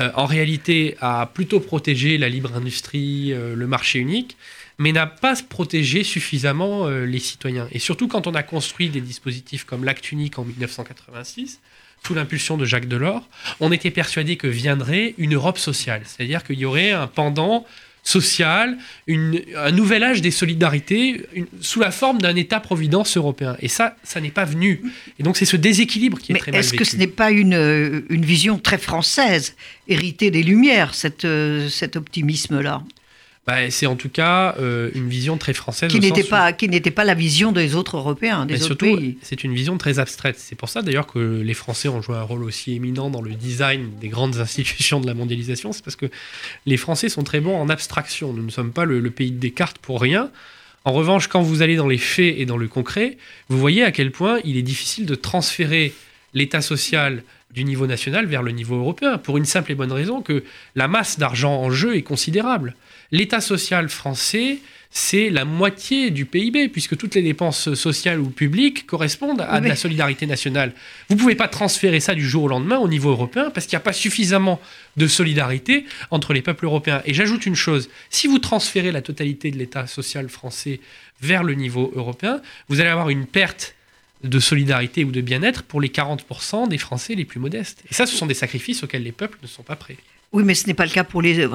euh, 0.00 0.10
en 0.14 0.26
réalité 0.26 0.96
a 1.00 1.26
plutôt 1.26 1.60
protégé 1.60 2.18
la 2.18 2.28
libre 2.28 2.54
industrie, 2.54 3.32
euh, 3.32 3.54
le 3.54 3.66
marché 3.66 4.00
unique, 4.00 4.36
mais 4.78 4.90
n'a 4.90 5.06
pas 5.06 5.34
protégé 5.48 6.02
suffisamment 6.02 6.88
euh, 6.88 7.04
les 7.04 7.20
citoyens. 7.20 7.68
Et 7.70 7.78
surtout 7.78 8.08
quand 8.08 8.26
on 8.26 8.34
a 8.34 8.42
construit 8.42 8.88
des 8.88 9.00
dispositifs 9.00 9.64
comme 9.64 9.84
l'acte 9.84 10.10
unique 10.10 10.38
en 10.38 10.44
1986, 10.44 11.60
sous 12.04 12.14
l'impulsion 12.14 12.56
de 12.56 12.64
Jacques 12.64 12.88
Delors, 12.88 13.28
on 13.60 13.70
était 13.70 13.92
persuadé 13.92 14.36
que 14.36 14.48
viendrait 14.48 15.14
une 15.16 15.34
Europe 15.34 15.58
sociale, 15.58 16.02
c'est-à-dire 16.04 16.42
qu'il 16.42 16.58
y 16.58 16.64
aurait 16.64 16.90
un 16.90 17.06
pendant 17.06 17.64
social, 18.04 18.76
un 19.08 19.70
nouvel 19.72 20.02
âge 20.02 20.20
des 20.20 20.30
solidarités 20.30 21.26
sous 21.60 21.80
la 21.80 21.90
forme 21.90 22.20
d'un 22.20 22.36
État-providence 22.36 23.16
européen. 23.16 23.56
Et 23.60 23.68
ça, 23.68 23.96
ça 24.04 24.20
n'est 24.20 24.30
pas 24.30 24.44
venu. 24.44 24.82
Et 25.18 25.22
donc 25.22 25.38
c'est 25.38 25.46
ce 25.46 25.56
déséquilibre 25.56 26.18
qui 26.18 26.32
est 26.32 26.36
très 26.36 26.52
mal 26.52 26.60
Est-ce 26.60 26.74
que 26.74 26.84
ce 26.84 26.96
n'est 26.96 27.06
pas 27.06 27.30
une, 27.30 28.04
une 28.10 28.24
vision 28.24 28.58
très 28.58 28.78
française, 28.78 29.56
héritée 29.88 30.30
des 30.30 30.42
Lumières, 30.42 30.94
cette, 30.94 31.24
euh, 31.24 31.68
cet 31.70 31.96
optimisme-là? 31.96 32.82
Bah, 33.46 33.70
c'est 33.70 33.86
en 33.86 33.96
tout 33.96 34.08
cas 34.08 34.54
euh, 34.58 34.90
une 34.94 35.08
vision 35.08 35.36
très 35.36 35.52
française. 35.52 35.90
Qui 35.90 36.00
n'était 36.00 36.24
pas, 36.24 36.52
qui 36.54 36.68
n'était 36.68 36.90
pas 36.90 37.04
la 37.04 37.14
vision 37.14 37.52
des 37.52 37.74
autres 37.74 37.98
Européens, 37.98 38.46
des 38.46 38.54
autres 38.54 38.86
surtout, 38.86 39.14
C'est 39.20 39.44
une 39.44 39.54
vision 39.54 39.76
très 39.76 39.98
abstraite. 39.98 40.36
C'est 40.38 40.54
pour 40.54 40.70
ça 40.70 40.80
d'ailleurs 40.80 41.06
que 41.06 41.42
les 41.42 41.54
Français 41.54 41.88
ont 41.88 42.00
joué 42.00 42.16
un 42.16 42.22
rôle 42.22 42.42
aussi 42.42 42.74
éminent 42.74 43.10
dans 43.10 43.20
le 43.20 43.32
design 43.34 43.90
des 44.00 44.08
grandes 44.08 44.36
institutions 44.40 44.98
de 45.00 45.06
la 45.06 45.14
mondialisation. 45.14 45.72
C'est 45.72 45.84
parce 45.84 45.96
que 45.96 46.06
les 46.64 46.78
Français 46.78 47.10
sont 47.10 47.22
très 47.22 47.40
bons 47.40 47.56
en 47.56 47.68
abstraction. 47.68 48.32
Nous 48.32 48.44
ne 48.44 48.50
sommes 48.50 48.72
pas 48.72 48.86
le, 48.86 49.00
le 49.00 49.10
pays 49.10 49.30
de 49.30 49.38
Descartes 49.38 49.78
pour 49.78 50.00
rien. 50.00 50.30
En 50.86 50.92
revanche, 50.92 51.28
quand 51.28 51.42
vous 51.42 51.60
allez 51.60 51.76
dans 51.76 51.88
les 51.88 51.98
faits 51.98 52.34
et 52.38 52.46
dans 52.46 52.58
le 52.58 52.68
concret, 52.68 53.18
vous 53.48 53.58
voyez 53.58 53.82
à 53.82 53.92
quel 53.92 54.10
point 54.10 54.38
il 54.44 54.56
est 54.56 54.62
difficile 54.62 55.04
de 55.04 55.14
transférer 55.14 55.92
l'État 56.32 56.62
social 56.62 57.22
du 57.50 57.64
niveau 57.64 57.86
national 57.86 58.26
vers 58.26 58.42
le 58.42 58.50
niveau 58.50 58.76
européen, 58.76 59.16
pour 59.16 59.36
une 59.36 59.44
simple 59.44 59.72
et 59.72 59.74
bonne 59.74 59.92
raison 59.92 60.22
que 60.22 60.42
la 60.74 60.88
masse 60.88 61.18
d'argent 61.18 61.54
en 61.54 61.70
jeu 61.70 61.96
est 61.96 62.02
considérable. 62.02 62.74
L'État 63.14 63.40
social 63.40 63.88
français, 63.90 64.58
c'est 64.90 65.30
la 65.30 65.44
moitié 65.44 66.10
du 66.10 66.26
PIB, 66.26 66.68
puisque 66.68 66.96
toutes 66.96 67.14
les 67.14 67.22
dépenses 67.22 67.72
sociales 67.74 68.18
ou 68.18 68.28
publiques 68.28 68.86
correspondent 68.86 69.40
à 69.40 69.60
de 69.60 69.68
la 69.68 69.76
solidarité 69.76 70.26
nationale. 70.26 70.72
Vous 71.08 71.14
ne 71.14 71.20
pouvez 71.20 71.36
pas 71.36 71.46
transférer 71.46 72.00
ça 72.00 72.16
du 72.16 72.28
jour 72.28 72.42
au 72.42 72.48
lendemain 72.48 72.78
au 72.78 72.88
niveau 72.88 73.10
européen, 73.10 73.52
parce 73.54 73.66
qu'il 73.66 73.76
n'y 73.76 73.82
a 73.82 73.84
pas 73.84 73.92
suffisamment 73.92 74.60
de 74.96 75.06
solidarité 75.06 75.86
entre 76.10 76.32
les 76.32 76.42
peuples 76.42 76.64
européens. 76.64 77.02
Et 77.04 77.14
j'ajoute 77.14 77.46
une 77.46 77.54
chose, 77.54 77.88
si 78.10 78.26
vous 78.26 78.40
transférez 78.40 78.90
la 78.90 79.00
totalité 79.00 79.52
de 79.52 79.58
l'État 79.58 79.86
social 79.86 80.28
français 80.28 80.80
vers 81.20 81.44
le 81.44 81.54
niveau 81.54 81.92
européen, 81.94 82.42
vous 82.68 82.80
allez 82.80 82.90
avoir 82.90 83.10
une 83.10 83.26
perte 83.26 83.76
de 84.24 84.40
solidarité 84.40 85.04
ou 85.04 85.12
de 85.12 85.20
bien-être 85.20 85.62
pour 85.62 85.80
les 85.80 85.90
40% 85.90 86.66
des 86.66 86.78
Français 86.78 87.14
les 87.14 87.24
plus 87.24 87.38
modestes. 87.38 87.84
Et 87.88 87.94
ça, 87.94 88.06
ce 88.06 88.16
sont 88.16 88.26
des 88.26 88.34
sacrifices 88.34 88.82
auxquels 88.82 89.04
les 89.04 89.12
peuples 89.12 89.38
ne 89.40 89.46
sont 89.46 89.62
pas 89.62 89.76
prêts. 89.76 89.98
Oui, 90.32 90.42
mais 90.42 90.56
ce 90.56 90.66
n'est 90.66 90.74
pas 90.74 90.84
le 90.84 90.90
cas 90.90 91.04
pour 91.04 91.22
les 91.22 91.46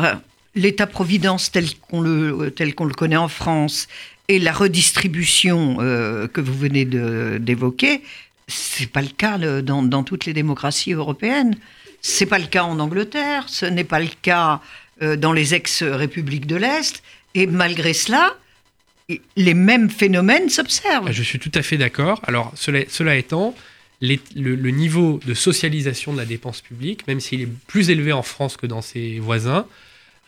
l'État-providence 0.56 1.52
tel 1.52 1.66
qu'on 1.78 2.02
le, 2.02 2.52
tel 2.52 2.76
qu'on 2.76 2.86
le 2.86 2.94
connaît 2.94 3.18
en 3.18 3.28
France 3.28 3.88
et 4.28 4.40
la 4.40 4.52
redistribution 4.52 5.78
euh, 5.80 6.28
que 6.28 6.42
vous 6.42 6.54
venez 6.54 6.86
d'évoquer, 6.86 8.02
c'est 8.48 8.92
pas 8.92 9.02
le 9.02 9.10
cas 9.10 9.38
dans, 9.62 9.84
dans, 9.84 10.04
toutes 10.04 10.26
les 10.26 10.34
démocraties 10.34 10.94
européennes. 10.94 11.56
C'est 12.02 12.26
pas 12.26 12.40
le 12.40 12.48
cas 12.48 12.64
en 12.64 12.80
Angleterre, 12.80 13.46
ce 13.48 13.66
n'est 13.66 13.84
pas 13.84 14.00
le 14.00 14.10
cas 14.22 14.62
euh, 15.02 15.16
dans 15.16 15.34
les 15.34 15.54
ex-républiques 15.54 16.48
de 16.48 16.56
l'Est. 16.56 17.04
Et 17.36 17.48
malgré 17.48 17.94
cela, 17.94 18.36
les 19.36 19.54
mêmes 19.54 19.90
phénomènes 19.90 20.50
s'observent. 20.50 21.12
Je 21.12 21.24
suis 21.24 21.40
tout 21.40 21.52
à 21.56 21.62
fait 21.62 21.78
d'accord. 21.78 22.22
Alors, 22.28 22.54
cela, 22.56 23.16
étant, 23.16 23.56
le, 24.02 24.70
niveau 24.72 25.20
de 25.26 25.34
socialisation 25.34 26.14
de 26.14 26.18
la 26.18 26.26
dépense 26.26 26.62
publique, 26.62 27.08
même 27.08 27.20
s'il 27.20 27.42
est 27.42 27.50
plus 27.68 27.90
élevé 27.90 28.12
en 28.12 28.24
France 28.24 28.58
que 28.58 28.68
dans 28.68 28.82
ses 28.82 29.20
voisins, 29.20 29.66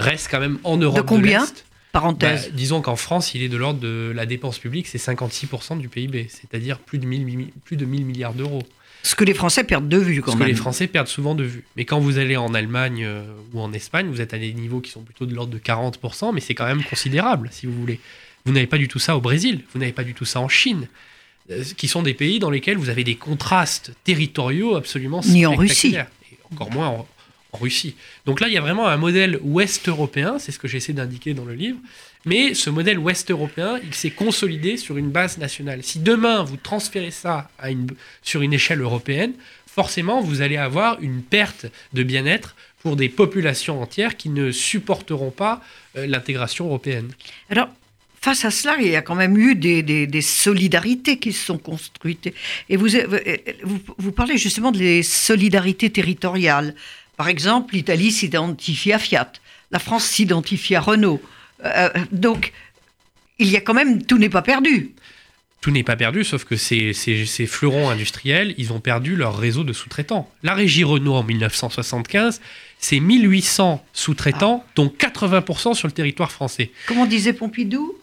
reste 0.01 0.27
quand 0.29 0.39
même 0.39 0.60
en 0.63 0.77
Europe 0.77 0.98
de 0.98 1.01
combien 1.03 1.46
Parenthèse. 1.91 2.46
Bah, 2.46 2.51
disons 2.53 2.81
qu'en 2.81 2.96
France, 2.96 3.34
il 3.36 3.43
est 3.43 3.50
de 3.50 3.58
l'ordre 3.58 3.79
de 3.81 4.13
la 4.15 4.25
dépense 4.25 4.60
publique, 4.60 4.88
c'est 4.88 4.98
56% 4.98 5.77
du 5.77 5.89
PIB, 5.89 6.27
c'est-à-dire 6.29 6.79
plus 6.79 7.00
de 7.00 7.05
1000, 7.05 7.50
plus 7.65 7.75
de 7.75 7.86
1000 7.86 8.05
milliards 8.05 8.34
d'euros. 8.34 8.63
Ce 9.03 9.15
que 9.15 9.25
les 9.25 9.34
Français 9.34 9.63
perdent 9.63 9.89
de 9.89 9.98
vue 9.98 10.22
quand 10.22 10.31
Ce 10.31 10.38
même. 10.38 10.48
que 10.48 10.51
les 10.51 10.55
Français 10.58 10.88
perdent 10.88 11.08
souvent 11.08 11.36
de 11.36 11.43
vue. 11.43 11.63
Mais 11.75 11.86
quand 11.86 12.00
vous 12.00 12.17
allez 12.17 12.38
en 12.38 12.53
Allemagne 12.53 13.03
euh, 13.03 13.24
ou 13.53 13.60
en 13.60 13.74
Espagne, 13.74 14.08
vous 14.08 14.22
êtes 14.22 14.34
à 14.34 14.38
des 14.38 14.53
niveaux 14.53 14.79
qui 14.79 14.91
sont 14.91 15.01
plutôt 15.01 15.25
de 15.25 15.34
l'ordre 15.34 15.51
de 15.51 15.58
40%, 15.58 16.34
mais 16.34 16.39
c'est 16.39 16.53
quand 16.53 16.65
même 16.67 16.84
considérable, 16.84 17.50
si 17.51 17.65
vous 17.65 17.74
voulez. 17.74 18.00
Vous 18.46 18.53
n'avez 18.53 18.67
pas 18.67 18.77
du 18.77 18.88
tout 18.88 19.00
ça 19.00 19.17
au 19.17 19.22
Brésil, 19.22 19.63
vous 19.74 19.79
n'avez 19.79 19.91
pas 19.91 20.03
du 20.03 20.13
tout 20.13 20.25
ça 20.25 20.39
en 20.39 20.48
Chine, 20.48 20.88
euh, 21.50 21.63
qui 21.75 21.88
sont 21.89 22.03
des 22.03 22.13
pays 22.13 22.39
dans 22.39 22.50
lesquels 22.51 22.77
vous 22.77 22.89
avez 22.89 23.03
des 23.03 23.15
contrastes 23.15 23.91
territoriaux 24.03 24.75
absolument 24.75 25.22
Ni 25.25 25.46
en 25.46 25.55
Russie. 25.55 25.98
encore 26.53 26.72
moins 26.72 26.88
en 26.88 27.08
Russie. 27.53 27.96
Donc 28.25 28.39
là, 28.39 28.48
il 28.48 28.53
y 28.53 28.58
a 28.58 28.62
vraiment 28.62 28.88
un 28.88 28.98
modèle 28.98 29.39
ouest 29.43 29.88
européen, 29.88 30.39
c'est 30.39 30.51
ce 30.51 30.60
que 30.60 30.67
j'essaie 30.67 30.93
d'indiquer 30.93 31.34
dans 31.34 31.46
le 31.46 31.53
livre, 31.53 31.77
mais 32.25 32.53
ce 32.53 32.70
modèle 32.70 33.00
ouest 33.00 33.31
européen, 33.31 33.79
il 33.84 33.93
s'est 33.93 34.12
consolidé 34.12 34.77
sur 34.77 34.98
une 34.98 35.10
base 35.10 35.38
nationale. 35.38 35.84
Si 35.84 36.00
demain 36.00 36.43
vous 36.43 36.58
transférez 36.58 37.12
ça 37.12 37.50
sur 38.22 38.41
une 38.41 38.53
échelle 38.53 38.81
européenne, 38.81 39.34
forcément 39.65 40.22
vous 40.22 40.41
allez 40.41 40.58
avoir 40.58 41.01
une 41.01 41.24
perte 41.24 41.65
de 41.93 42.03
bien-être 42.03 42.55
pour 42.81 42.96
des 42.96 43.10
populations 43.10 43.81
entières 43.81 44.17
qui 44.17 44.29
ne 44.29 44.51
supporteront 44.51 45.31
pas 45.31 45.62
euh, 45.98 46.08
l'intégration 46.08 46.65
européenne. 46.65 47.12
Alors, 47.50 47.70
face 48.22 48.46
à 48.46 48.51
cela, 48.51 48.77
il 48.79 48.88
y 48.88 48.96
a 48.96 49.01
quand 49.01 49.15
même 49.15 49.38
eu 49.38 49.55
des, 49.55 50.22
solidarités 50.22 51.17
qui 51.17 51.34
se 51.34 51.46
sont 51.46 51.58
construites. 51.58 52.31
Et 52.70 52.77
vous, 52.77 52.96
euh, 52.96 53.08
vous 53.98 54.12
parlez 54.12 54.38
justement 54.38 54.72
des 54.72 55.01
solidarités 55.03 55.89
territoriales. 55.89 56.75
Par 57.22 57.30
exemple, 57.30 57.75
l'Italie 57.75 58.12
s'identifie 58.12 58.94
à 58.94 58.98
Fiat, 58.98 59.32
la 59.70 59.78
France 59.78 60.06
s'identifie 60.06 60.74
à 60.74 60.82
Renault. 60.82 61.22
Euh, 61.63 61.88
donc, 62.12 62.51
il 63.38 63.48
y 63.48 63.56
a 63.56 63.62
quand 63.62 63.75
même, 63.75 64.04
tout 64.04 64.18
n'est 64.18 64.28
pas 64.28 64.42
perdu. 64.42 64.96
Tout 65.62 65.70
n'est 65.70 65.84
pas 65.84 65.96
perdu, 65.96 66.24
sauf 66.24 66.46
que 66.46 66.56
ces, 66.56 66.94
ces, 66.94 67.28
ces, 67.28 67.46
fleurons 67.46 67.92
industriels, 67.92 68.56
ils 68.58 68.74
ont 68.74 68.80
perdu 68.80 69.16
leur 69.16 69.38
réseau 69.38 69.63
de 69.63 69.72
sous-traitants. 69.72 70.32
La 70.42 70.56
régie 70.56 70.84
Renault 70.84 71.13
en 71.13 71.22
1975, 71.22 72.42
c'est 72.80 73.00
1800 73.00 73.86
sous-traitants, 73.94 74.63
ah. 74.66 74.72
dont 74.74 74.88
80% 74.88 75.75
sur 75.75 75.88
le 75.88 75.94
territoire 75.94 76.32
français. 76.32 76.72
Comment 76.88 77.06
disait 77.06 77.34
Pompidou? 77.34 78.00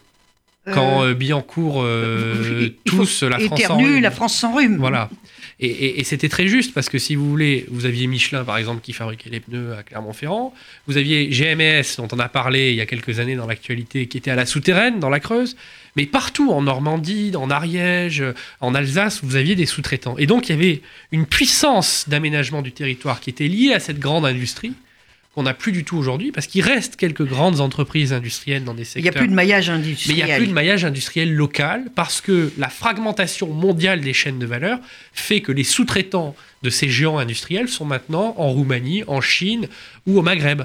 Quand 0.63 1.03
euh, 1.03 1.13
Billancourt 1.13 1.81
euh, 1.83 2.69
tous 2.85 3.23
la 3.23 3.39
France 3.39 3.65
rhume. 3.67 3.99
la 3.99 4.11
France 4.11 4.37
sans 4.37 4.55
rhume. 4.55 4.77
Voilà. 4.77 5.09
Et, 5.61 6.05
c'était 6.05 6.29
très 6.29 6.47
juste 6.47 6.73
parce 6.73 6.87
que 6.87 6.97
si 6.97 7.15
vous 7.15 7.29
voulez, 7.29 7.65
vous 7.69 7.85
aviez 7.85 8.07
Michelin 8.07 8.45
par 8.45 8.57
exemple 8.57 8.79
qui 8.81 8.93
fabriquait 8.93 9.29
les 9.29 9.41
pneus 9.41 9.73
à 9.73 9.83
Clermont-Ferrand, 9.83 10.53
vous 10.87 10.95
aviez 10.95 11.27
GMS 11.27 11.97
dont 11.97 12.07
on 12.13 12.19
a 12.19 12.29
parlé 12.29 12.69
il 12.69 12.77
y 12.77 12.81
a 12.81 12.85
quelques 12.85 13.19
années 13.19 13.35
dans 13.35 13.45
l'actualité 13.45 14.07
qui 14.07 14.17
était 14.17 14.31
à 14.31 14.35
la 14.35 14.45
souterraine 14.45 15.01
dans 15.01 15.09
la 15.09 15.19
Creuse, 15.19 15.57
mais 15.97 16.05
partout 16.05 16.51
en 16.51 16.61
Normandie, 16.61 17.33
en 17.35 17.49
Ariège, 17.49 18.23
en 18.61 18.73
Alsace, 18.73 19.19
vous 19.21 19.35
aviez 19.35 19.55
des 19.55 19.65
sous-traitants. 19.65 20.17
Et 20.17 20.27
donc 20.27 20.47
il 20.47 20.53
y 20.53 20.55
avait 20.55 20.81
une 21.11 21.25
puissance 21.25 22.05
d'aménagement 22.07 22.61
du 22.61 22.71
territoire 22.71 23.19
qui 23.19 23.29
était 23.29 23.49
liée 23.49 23.73
à 23.73 23.81
cette 23.81 23.99
grande 23.99 24.25
industrie 24.25 24.71
qu'on 25.33 25.43
n'a 25.43 25.53
plus 25.53 25.71
du 25.71 25.83
tout 25.83 25.97
aujourd'hui, 25.97 26.31
parce 26.31 26.47
qu'il 26.47 26.63
reste 26.63 26.95
quelques 26.95 27.25
grandes 27.25 27.59
entreprises 27.59 28.13
industrielles 28.13 28.63
dans 28.63 28.73
des 28.73 28.83
secteurs. 28.83 28.99
Il 28.99 29.03
n'y 29.03 29.17
a 29.17 29.19
plus 29.19 29.27
de 29.27 29.33
maillage 29.33 29.69
industriel. 29.69 30.17
Mais 30.17 30.23
il 30.23 30.25
n'y 30.25 30.31
a 30.31 30.37
plus 30.37 30.47
de 30.47 30.53
maillage 30.53 30.85
industriel 30.85 31.33
local, 31.33 31.91
parce 31.95 32.19
que 32.19 32.51
la 32.57 32.69
fragmentation 32.69 33.47
mondiale 33.47 34.01
des 34.01 34.13
chaînes 34.13 34.39
de 34.39 34.45
valeur 34.45 34.79
fait 35.13 35.41
que 35.41 35.51
les 35.51 35.63
sous-traitants 35.63 36.35
de 36.63 36.69
ces 36.69 36.89
géants 36.89 37.19
industriels 37.19 37.69
sont 37.69 37.85
maintenant 37.85 38.33
en 38.37 38.49
Roumanie, 38.49 39.03
en 39.07 39.21
Chine 39.21 39.67
ou 40.07 40.17
au 40.17 40.21
Maghreb. 40.23 40.63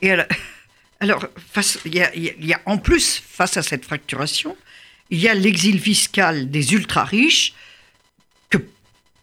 Et 0.00 0.12
alors, 0.12 0.26
alors 1.00 1.26
face, 1.50 1.78
il, 1.84 1.94
y 1.94 2.00
a, 2.00 2.14
il 2.14 2.46
y 2.46 2.52
a 2.52 2.60
en 2.66 2.78
plus, 2.78 3.20
face 3.26 3.56
à 3.56 3.62
cette 3.62 3.84
fracturation, 3.84 4.56
il 5.10 5.18
y 5.18 5.28
a 5.28 5.34
l'exil 5.34 5.80
fiscal 5.80 6.50
des 6.50 6.74
ultra-riches 6.74 7.54
que 8.50 8.58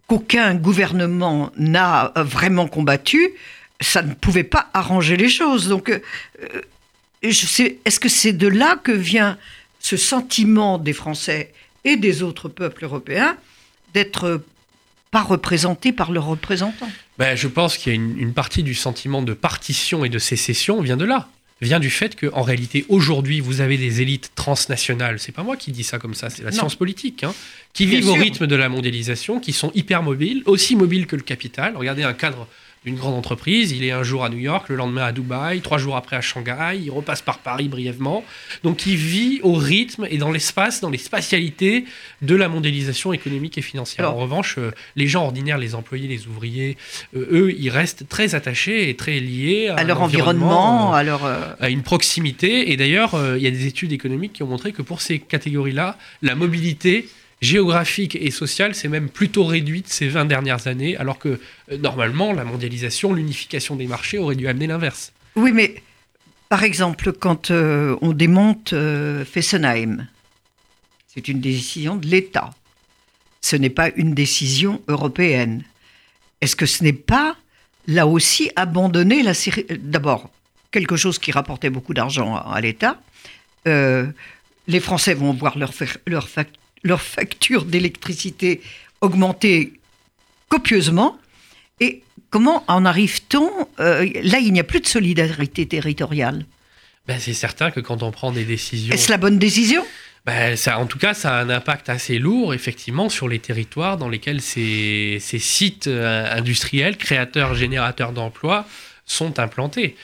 qu'aucun 0.07 0.55
gouvernement 0.55 1.51
n'a 1.57 2.11
vraiment 2.15 2.67
combattu, 2.67 3.31
ça 3.81 4.01
ne 4.01 4.13
pouvait 4.13 4.43
pas 4.43 4.69
arranger 4.73 5.17
les 5.17 5.29
choses. 5.29 5.67
Donc, 5.67 5.89
euh, 5.89 6.61
est-ce 7.21 7.99
que 7.99 8.09
c'est 8.09 8.33
de 8.33 8.47
là 8.47 8.77
que 8.81 8.91
vient 8.91 9.37
ce 9.79 9.97
sentiment 9.97 10.77
des 10.77 10.93
Français 10.93 11.53
et 11.83 11.97
des 11.97 12.23
autres 12.23 12.49
peuples 12.49 12.85
européens 12.85 13.37
d'être 13.93 14.43
pas 15.11 15.21
représentés 15.21 15.91
par 15.91 16.11
leurs 16.11 16.25
représentants? 16.25 16.89
Ben, 17.17 17.35
Je 17.35 17.47
pense 17.47 17.77
qu'il 17.77 17.93
y 17.93 17.95
a 17.95 17.99
une, 17.99 18.17
une, 18.17 18.33
partie 18.33 18.63
du 18.63 18.75
sentiment 18.75 19.21
de 19.21 19.33
partition 19.33 20.05
et 20.05 20.09
de 20.09 20.19
sécession 20.19 20.81
vient 20.81 20.97
de 20.97 21.05
là 21.05 21.29
vient 21.61 21.79
du 21.79 21.89
fait 21.89 22.19
qu'en 22.19 22.41
réalité, 22.41 22.85
aujourd'hui, 22.89 23.39
vous 23.39 23.61
avez 23.61 23.77
des 23.77 24.01
élites 24.01 24.31
transnationales, 24.35 25.19
c'est 25.19 25.31
pas 25.31 25.43
moi 25.43 25.55
qui 25.55 25.71
dis 25.71 25.83
ça 25.83 25.99
comme 25.99 26.13
ça, 26.13 26.29
c'est 26.29 26.43
la 26.43 26.51
non. 26.51 26.57
science 26.57 26.75
politique, 26.75 27.23
hein, 27.23 27.33
qui 27.73 27.85
Bien 27.85 27.99
vivent 27.99 28.05
sûr. 28.05 28.13
au 28.13 28.21
rythme 28.21 28.47
de 28.47 28.55
la 28.55 28.69
mondialisation, 28.69 29.39
qui 29.39 29.53
sont 29.53 29.71
hyper 29.73 30.03
mobiles, 30.03 30.43
aussi 30.45 30.75
mobiles 30.75 31.07
que 31.07 31.15
le 31.15 31.21
capital. 31.21 31.77
Regardez 31.77 32.03
un 32.03 32.13
cadre 32.13 32.47
d'une 32.85 32.95
grande 32.95 33.15
entreprise. 33.15 33.71
Il 33.71 33.83
est 33.83 33.91
un 33.91 34.03
jour 34.03 34.23
à 34.23 34.29
New 34.29 34.37
York, 34.37 34.69
le 34.69 34.75
lendemain 34.75 35.05
à 35.05 35.11
Dubaï, 35.11 35.61
trois 35.61 35.77
jours 35.77 35.95
après 35.95 36.15
à 36.15 36.21
Shanghai, 36.21 36.79
il 36.81 36.91
repasse 36.91 37.21
par 37.21 37.39
Paris 37.39 37.67
brièvement. 37.67 38.23
Donc 38.63 38.85
il 38.85 38.95
vit 38.95 39.39
au 39.43 39.53
rythme 39.53 40.07
et 40.09 40.17
dans 40.17 40.31
l'espace, 40.31 40.81
dans 40.81 40.89
les 40.89 40.97
spatialités 40.97 41.85
de 42.21 42.35
la 42.35 42.47
mondialisation 42.47 43.11
économique 43.11 43.57
et 43.57 43.61
financière. 43.61 44.05
Alors, 44.05 44.17
en 44.17 44.21
revanche, 44.21 44.55
euh, 44.57 44.71
les 44.95 45.07
gens 45.07 45.23
ordinaires, 45.23 45.57
les 45.57 45.73
employés, 45.73 46.07
les 46.07 46.27
ouvriers, 46.27 46.77
euh, 47.15 47.27
eux, 47.31 47.55
ils 47.57 47.69
restent 47.69 48.07
très 48.07 48.35
attachés 48.35 48.89
et 48.89 48.95
très 48.95 49.19
liés 49.19 49.69
à, 49.69 49.75
à 49.75 49.83
leur 49.83 50.01
environnement, 50.01 50.93
euh, 50.93 50.97
à, 50.97 51.03
leur, 51.03 51.25
à 51.59 51.69
une 51.69 51.81
proximité. 51.81 52.71
Et 52.71 52.77
d'ailleurs, 52.77 53.15
il 53.35 53.41
y 53.41 53.47
a 53.47 53.51
des 53.51 53.65
études 53.65 53.93
économiques 53.93 54.33
qui 54.33 54.43
ont 54.43 54.47
montré 54.47 54.71
que 54.71 54.81
pour 54.81 55.01
ces 55.01 55.19
catégories-là, 55.19 55.97
la 56.21 56.35
mobilité 56.35 57.07
géographique 57.45 58.17
et 58.19 58.31
sociale 58.31 58.75
s'est 58.75 58.87
même 58.87 59.09
plutôt 59.09 59.45
réduite 59.45 59.87
ces 59.87 60.07
20 60.07 60.25
dernières 60.25 60.67
années, 60.67 60.97
alors 60.97 61.19
que 61.19 61.39
euh, 61.71 61.77
normalement, 61.77 62.33
la 62.33 62.43
mondialisation, 62.43 63.13
l'unification 63.13 63.75
des 63.75 63.87
marchés 63.87 64.17
aurait 64.17 64.35
dû 64.35 64.47
amener 64.47 64.67
l'inverse. 64.67 65.13
Oui, 65.35 65.51
mais 65.53 65.75
par 66.49 66.63
exemple, 66.63 67.13
quand 67.13 67.51
euh, 67.51 67.95
on 68.01 68.13
démonte 68.13 68.73
euh, 68.73 69.23
Fessenheim, 69.23 70.07
c'est 71.07 71.27
une 71.27 71.39
décision 71.39 71.95
de 71.95 72.07
l'État. 72.07 72.49
Ce 73.41 73.55
n'est 73.55 73.69
pas 73.69 73.89
une 73.95 74.13
décision 74.13 74.81
européenne. 74.87 75.63
Est-ce 76.41 76.55
que 76.55 76.65
ce 76.65 76.83
n'est 76.83 76.93
pas, 76.93 77.37
là 77.87 78.07
aussi, 78.07 78.51
abandonner 78.55 79.21
la 79.21 79.33
série 79.33 79.65
D'abord, 79.79 80.31
quelque 80.71 80.97
chose 80.97 81.19
qui 81.19 81.31
rapportait 81.31 81.69
beaucoup 81.69 81.93
d'argent 81.93 82.35
à, 82.35 82.59
l'État. 82.59 82.99
Les 83.65 84.79
Français 84.79 85.13
vont 85.13 85.31
voir 85.31 85.57
leur, 85.57 85.71
leur, 86.07 86.27
leur 86.85 87.01
facture 87.01 87.65
d'électricité 87.65 88.61
augmenter 89.01 89.73
copieusement. 90.47 91.17
Et 91.81 92.03
comment 92.29 92.63
en 92.67 92.85
arrive-t-on 92.85 93.49
euh, 93.79 94.09
Là, 94.23 94.39
il 94.39 94.53
n'y 94.53 94.59
a 94.59 94.63
plus 94.63 94.79
de 94.79 94.87
solidarité 94.87 95.65
territoriale? 95.65 96.45
Ben, 97.07 97.19
c'est 97.19 97.33
certain 97.33 97.71
que 97.71 97.79
quand 97.81 98.03
on 98.03 98.11
prend 98.11 98.31
des 98.31 98.45
décisions... 98.45 98.93
Est-ce 98.93 99.11
la 99.11 99.17
bonne 99.17 99.37
décision? 99.37 99.83
Ben, 100.25 100.55
ça, 100.55 100.79
en 100.79 100.85
tout 100.85 100.97
cas, 100.97 101.13
ça 101.13 101.37
a 101.37 101.41
un 101.41 101.49
impact 101.49 101.89
assez 101.89 102.17
lourd, 102.17 102.53
effectivement, 102.53 103.09
sur 103.09 103.27
les 103.27 103.39
territoires 103.39 103.97
dans 103.97 104.09
lesquels 104.09 104.41
ces, 104.41 105.17
ces 105.19 105.39
sites 105.39 105.87
euh, 105.87 106.25
industriels, 106.31 106.97
créateurs, 106.97 107.53
générateurs 107.53 108.11
d'emplois, 108.11 108.65
sont 109.05 109.39
implantés. 109.39 109.95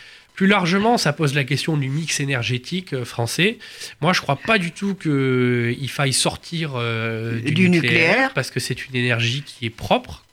Plus 0.41 0.48
largement, 0.48 0.98
ça 0.98 1.13
pose 1.13 1.36
la 1.36 1.43
question 1.43 1.77
du 1.77 1.88
mix 1.88 2.19
énergétique 2.19 2.93
euh, 2.93 3.05
français. 3.05 3.60
Moi, 4.01 4.12
je 4.12 4.21
ne 4.21 4.24
crois 4.24 4.38
pas 4.38 4.57
du 4.57 4.71
tout 4.71 4.95
qu'il 4.95 5.88
faille 5.88 6.13
sortir 6.13 6.71
euh, 6.74 7.39
du, 7.41 7.51
du 7.51 7.69
nucléaire, 7.69 8.01
nucléaire, 8.01 8.33
parce 8.33 8.50
que 8.50 8.60
c'est 8.60 8.88
une 8.88 8.95
énergie 8.95 9.43
qui 9.43 9.67
est 9.67 9.69
propre 9.69 10.24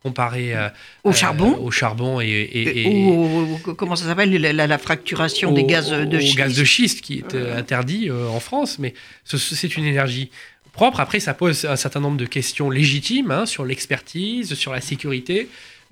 comparée 0.00 0.54
au 1.02 1.10
euh, 1.10 1.12
charbon, 1.12 1.56
au 1.58 1.72
charbon 1.72 2.20
et, 2.20 2.26
et, 2.26 2.82
et 2.82 3.04
au, 3.10 3.58
au, 3.66 3.74
comment 3.74 3.96
ça 3.96 4.04
s'appelle 4.04 4.32
la, 4.32 4.52
la, 4.52 4.68
la, 4.68 4.78
fracturation 4.78 5.50
des 5.50 5.64
gaz 5.64 5.90
de 5.90 6.18
schiste. 6.20 6.36
gaz 6.36 6.56
de 6.56 6.64
schiste 6.64 7.00
qui 7.00 7.18
est 7.18 7.34
euh, 7.34 7.58
interdit 7.58 8.10
euh, 8.10 8.28
en 8.28 8.38
France, 8.38 8.78
mais 8.78 8.94
c'est 9.24 9.76
une 9.76 9.84
énergie 9.84 10.30
propre. 10.72 11.00
Après, 11.00 11.20
ça 11.20 11.34
pose 11.34 11.64
un 11.64 11.76
certain 11.76 11.98
nombre 11.98 12.16
de 12.16 12.26
questions 12.26 12.70
légitimes 12.70 13.30
hein, 13.30 13.46
sur 13.46 13.64
l'expertise, 13.64 14.54
sur 14.54 14.72
la 14.72 14.80
sécurité 14.80 15.48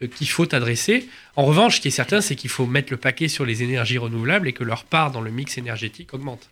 qu'il 0.07 0.29
faut 0.29 0.55
adresser. 0.55 1.09
En 1.37 1.45
revanche, 1.45 1.77
ce 1.77 1.81
qui 1.81 1.89
est 1.89 1.93
certain, 1.93 2.21
c'est 2.21 2.37
qu'il 2.37 2.51
faut 2.51 2.67
mettre 2.67 2.93
le 2.93 2.97
paquet 2.97 3.29
sur 3.29 3.45
les 3.45 3.63
énergies 3.63 3.99
renouvelables 3.99 4.49
et 4.49 4.53
que 4.53 4.65
leur 4.65 4.85
part 4.85 5.11
dans 5.11 5.21
le 5.21 5.31
mix 5.31 5.59
énergétique 5.59 6.15
augmente. 6.15 6.51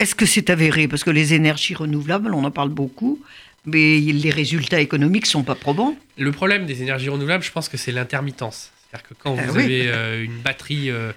Est-ce 0.00 0.14
que 0.14 0.26
c'est 0.26 0.50
avéré? 0.50 0.88
Parce 0.88 1.04
que 1.04 1.10
les 1.10 1.34
énergies 1.34 1.74
renouvelables, 1.74 2.34
on 2.34 2.44
en 2.44 2.50
parle 2.50 2.68
beaucoup, 2.68 3.22
mais 3.64 3.98
les 4.00 4.30
résultats 4.30 4.80
économiques 4.80 5.24
ne 5.24 5.30
sont 5.30 5.42
pas 5.44 5.54
probants. 5.54 5.96
Le 6.18 6.32
problème 6.32 6.66
des 6.66 6.82
énergies 6.82 7.08
renouvelables, 7.08 7.44
je 7.44 7.52
pense 7.52 7.68
que 7.68 7.76
c'est 7.76 7.92
l'intermittence. 7.92 8.70
C'est-à-dire 8.90 9.08
que 9.08 9.14
quand 9.14 9.34
vous 9.34 9.56
ah, 9.56 9.60
avez 9.60 9.82
oui. 9.82 9.86
euh, 9.86 10.22
une 10.22 10.38
batterie, 10.38 10.90
euh, 10.90 11.12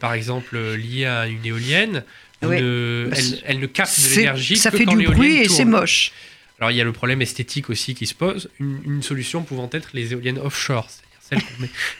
par 0.00 0.14
exemple, 0.14 0.58
liée 0.74 1.06
à 1.06 1.26
une 1.26 1.44
éolienne, 1.44 2.04
oui. 2.42 2.60
ne, 2.60 3.10
elle, 3.12 3.42
elle, 3.44 3.58
ne 3.60 3.66
capte 3.66 4.00
de 4.00 4.16
l'énergie 4.16 4.56
Ça 4.56 4.70
que 4.70 4.78
fait 4.78 4.84
quand 4.84 4.96
du 4.96 5.06
bruit 5.06 5.36
et 5.36 5.48
c'est 5.48 5.64
moche. 5.64 6.12
Alors 6.62 6.70
il 6.70 6.76
y 6.76 6.80
a 6.80 6.84
le 6.84 6.92
problème 6.92 7.20
esthétique 7.20 7.70
aussi 7.70 7.96
qui 7.96 8.06
se 8.06 8.14
pose. 8.14 8.48
Une, 8.60 8.78
une 8.84 9.02
solution 9.02 9.42
pouvant 9.42 9.68
être 9.72 9.88
les 9.94 10.12
éoliennes 10.12 10.38
offshore, 10.38 10.88
c'est-à-dire 11.18 11.48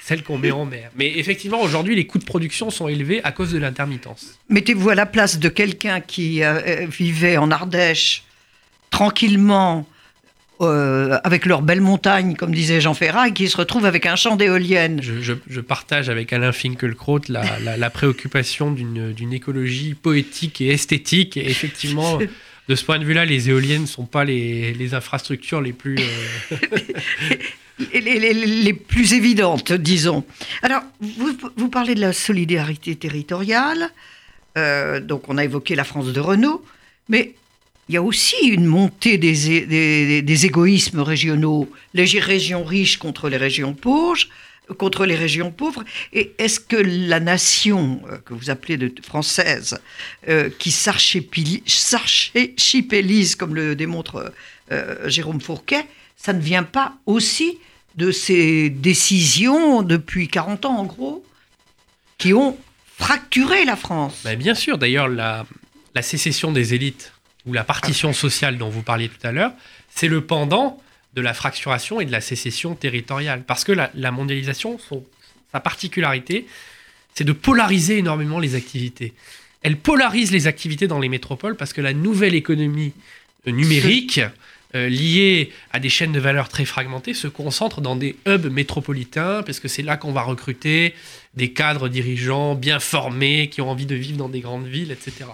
celles 0.01 0.23
qu'on 0.23 0.39
met, 0.39 0.47
met, 0.51 0.53
en 0.53 0.65
mer. 0.67 0.89
Mais 0.95 1.19
effectivement, 1.19 1.61
aujourd'hui, 1.61 1.97
les 1.97 2.07
coûts 2.07 2.21
de 2.21 2.25
production 2.25 2.71
sont 2.71 2.87
élevés 2.87 3.21
à 3.25 3.33
cause 3.33 3.51
de 3.51 3.59
l'intermittence. 3.59 4.39
Mettez-vous 4.51 4.91
à 4.91 4.95
la 4.95 5.05
place 5.05 5.41
de 5.41 5.49
quelqu'un 5.49 6.01
qui 6.01 6.45
euh, 6.45 6.87
vivait 6.87 7.39
en 7.39 7.51
Ardèche 7.51 8.23
tranquillement 8.91 9.85
euh, 10.61 11.19
avec 11.25 11.45
leurs 11.45 11.63
belles 11.63 11.81
montagnes, 11.81 12.37
comme 12.37 12.55
disait 12.55 12.81
Jean 12.81 12.95
Ferrat, 12.95 13.31
et 13.31 13.33
qui 13.33 13.49
se 13.49 13.57
retrouvent 13.57 13.87
avec 13.87 14.07
un 14.07 14.15
champ 14.15 14.37
d'éoliennes. 14.37 15.03
Je, 15.03 15.21
je, 15.23 15.33
je, 15.51 15.61
partage 15.61 16.09
avec 16.09 16.33
Alain 16.33 16.53
Finkielkraut 16.53 17.19
la, 17.29 17.59
la, 17.59 17.77
la 17.77 17.91
préoccupation 17.91 18.71
d'une 18.71 19.33
écologie 19.33 19.95
poétique 19.95 20.61
et 20.61 20.69
esthétique. 20.69 21.37
Et 21.37 21.51
effectivement, 21.51 22.21
de 22.69 22.75
ce 22.75 22.85
point 22.85 22.99
de 22.99 23.05
vue-là, 23.05 23.25
les 23.25 23.49
éoliennes 23.51 23.83
ne 23.83 23.87
sont 23.87 24.07
pas 24.07 24.25
les, 24.25 24.73
les, 24.75 24.95
infrastructures 24.95 25.61
les 25.61 25.73
plus... 25.73 25.97
Euh... 26.51 27.85
les, 27.95 28.01
les- 28.21 28.35
les 28.35 28.73
plus 28.75 29.15
évidentes, 29.15 29.73
disons. 29.73 30.25
Alors, 30.63 30.83
vous, 31.01 31.33
vous 31.57 31.69
parlez 31.69 31.95
de 31.95 32.01
la 32.01 32.13
solidarité 32.13 32.95
territoriale, 32.97 33.91
euh, 34.59 35.01
donc 35.01 35.29
on 35.29 35.39
a 35.39 35.45
évoqué 35.45 35.75
la 35.75 35.85
France 35.85 36.13
de 36.13 36.21
Renault, 36.21 36.65
mais 37.09 37.35
il 37.89 37.95
y 37.95 37.99
a 37.99 38.03
aussi 38.03 38.37
une 38.47 38.67
montée 38.67 39.19
des, 39.19 39.67
des- 39.67 40.23
des 40.23 40.47
égoïsmes 40.47 41.01
régionaux, 41.01 41.69
les 41.95 42.05
régions 42.21 42.63
riches 42.63 42.99
contre 42.99 43.29
les 43.29 43.39
régions 43.39 43.73
pauvres, 43.75 44.21
contre 44.79 45.05
les 45.07 45.17
régions 45.17 45.51
pauvres. 45.51 45.85
Et 46.13 46.33
est-ce 46.39 46.61
que 46.61 46.77
la 46.77 47.21
nation 47.21 48.01
euh, 48.11 48.19
que 48.19 48.35
vous 48.35 48.51
appelez 48.51 48.93
française, 49.03 49.79
euh, 50.29 50.51
qui 50.59 50.71
s'archipéli- 50.71 51.63
s'archipélise, 51.67 53.35
comme 53.37 53.55
le 53.55 53.75
démontre 53.77 54.33
euh, 54.71 55.09
Jérôme 55.09 55.41
Fourquet, 55.41 55.87
ça 56.17 56.33
ne 56.33 56.41
vient 56.41 56.63
pas 56.63 56.95
aussi 57.07 57.59
de 57.97 58.11
ces 58.11 58.71
décisions 58.71 59.83
depuis 59.83 60.29
40 60.29 60.65
ans, 60.65 60.79
en 60.79 60.85
gros, 60.85 61.25
qui 62.19 62.33
ont 62.33 62.57
fracturé 62.99 63.65
la 63.65 63.77
France? 63.77 64.21
Bah, 64.25 64.37
bien 64.37 64.55
sûr, 64.55 64.79
d'ailleurs, 64.79 65.09
la, 65.09 65.45
la 65.95 66.03
sécession 66.03 66.53
des 66.53 66.73
élites 66.75 67.13
ou 67.45 67.53
la 67.53 67.65
partition 67.65 68.13
sociale 68.13 68.57
dont 68.57 68.69
vous 68.69 68.83
parliez 68.83 69.09
tout 69.09 69.27
à 69.27 69.33
l'heure, 69.33 69.53
c'est 69.95 70.09
le 70.09 70.25
pendant 70.25 70.81
de 71.15 71.21
la 71.21 71.35
fracturation 71.35 72.01
et 72.01 72.05
de 72.05 72.13
la 72.13 72.21
sécession 72.21 72.75
territoriale. 72.75 73.43
Parce 73.47 73.65
que 73.65 73.73
la, 73.73 74.11
mondialisation, 74.11 74.79
sa 75.53 75.61
particularité, 75.61 76.47
c'est 77.15 77.25
de 77.25 77.33
polariser 77.33 77.99
énormément 77.99 78.39
les 78.39 78.55
activités. 78.55 79.13
Elle 79.63 79.77
polarise 79.77 80.33
les 80.33 80.47
activités 80.47 80.89
dans 80.89 80.99
les 80.99 81.09
métropoles 81.09 81.57
parce 81.57 81.73
que 81.73 81.81
la 81.81 81.93
nouvelle 81.93 82.35
économie 82.35 82.93
euh, 83.47 83.53
numérique 83.53 84.21
euh, 84.75 84.89
liée 84.89 85.53
à 85.73 85.79
des 85.79 85.91
chaînes 85.91 86.13
de 86.13 86.19
valeur 86.19 86.49
très 86.49 86.65
fragmentées 86.65 87.15
se 87.15 87.29
concentre 87.29 87.81
dans 87.81 87.95
des 87.95 88.17
hubs 88.27 88.51
métropolitains 88.51 89.43
parce 89.45 89.61
que 89.61 89.69
c'est 89.69 89.83
là 89.83 89.99
qu'on 89.99 90.13
va 90.13 90.23
recruter 90.23 90.95
des 91.35 91.53
cadres 91.53 91.89
dirigeants 91.89 92.55
bien 92.55 92.81
formés 92.81 93.49
qui 93.51 93.61
ont 93.61 93.71
envie 93.71 93.87
de 93.87 93.95
vivre 93.95 94.17
dans 94.17 94.31
des 94.31 94.41
grandes 94.41 94.67
villes, 94.67 94.91
etc. 94.91 95.27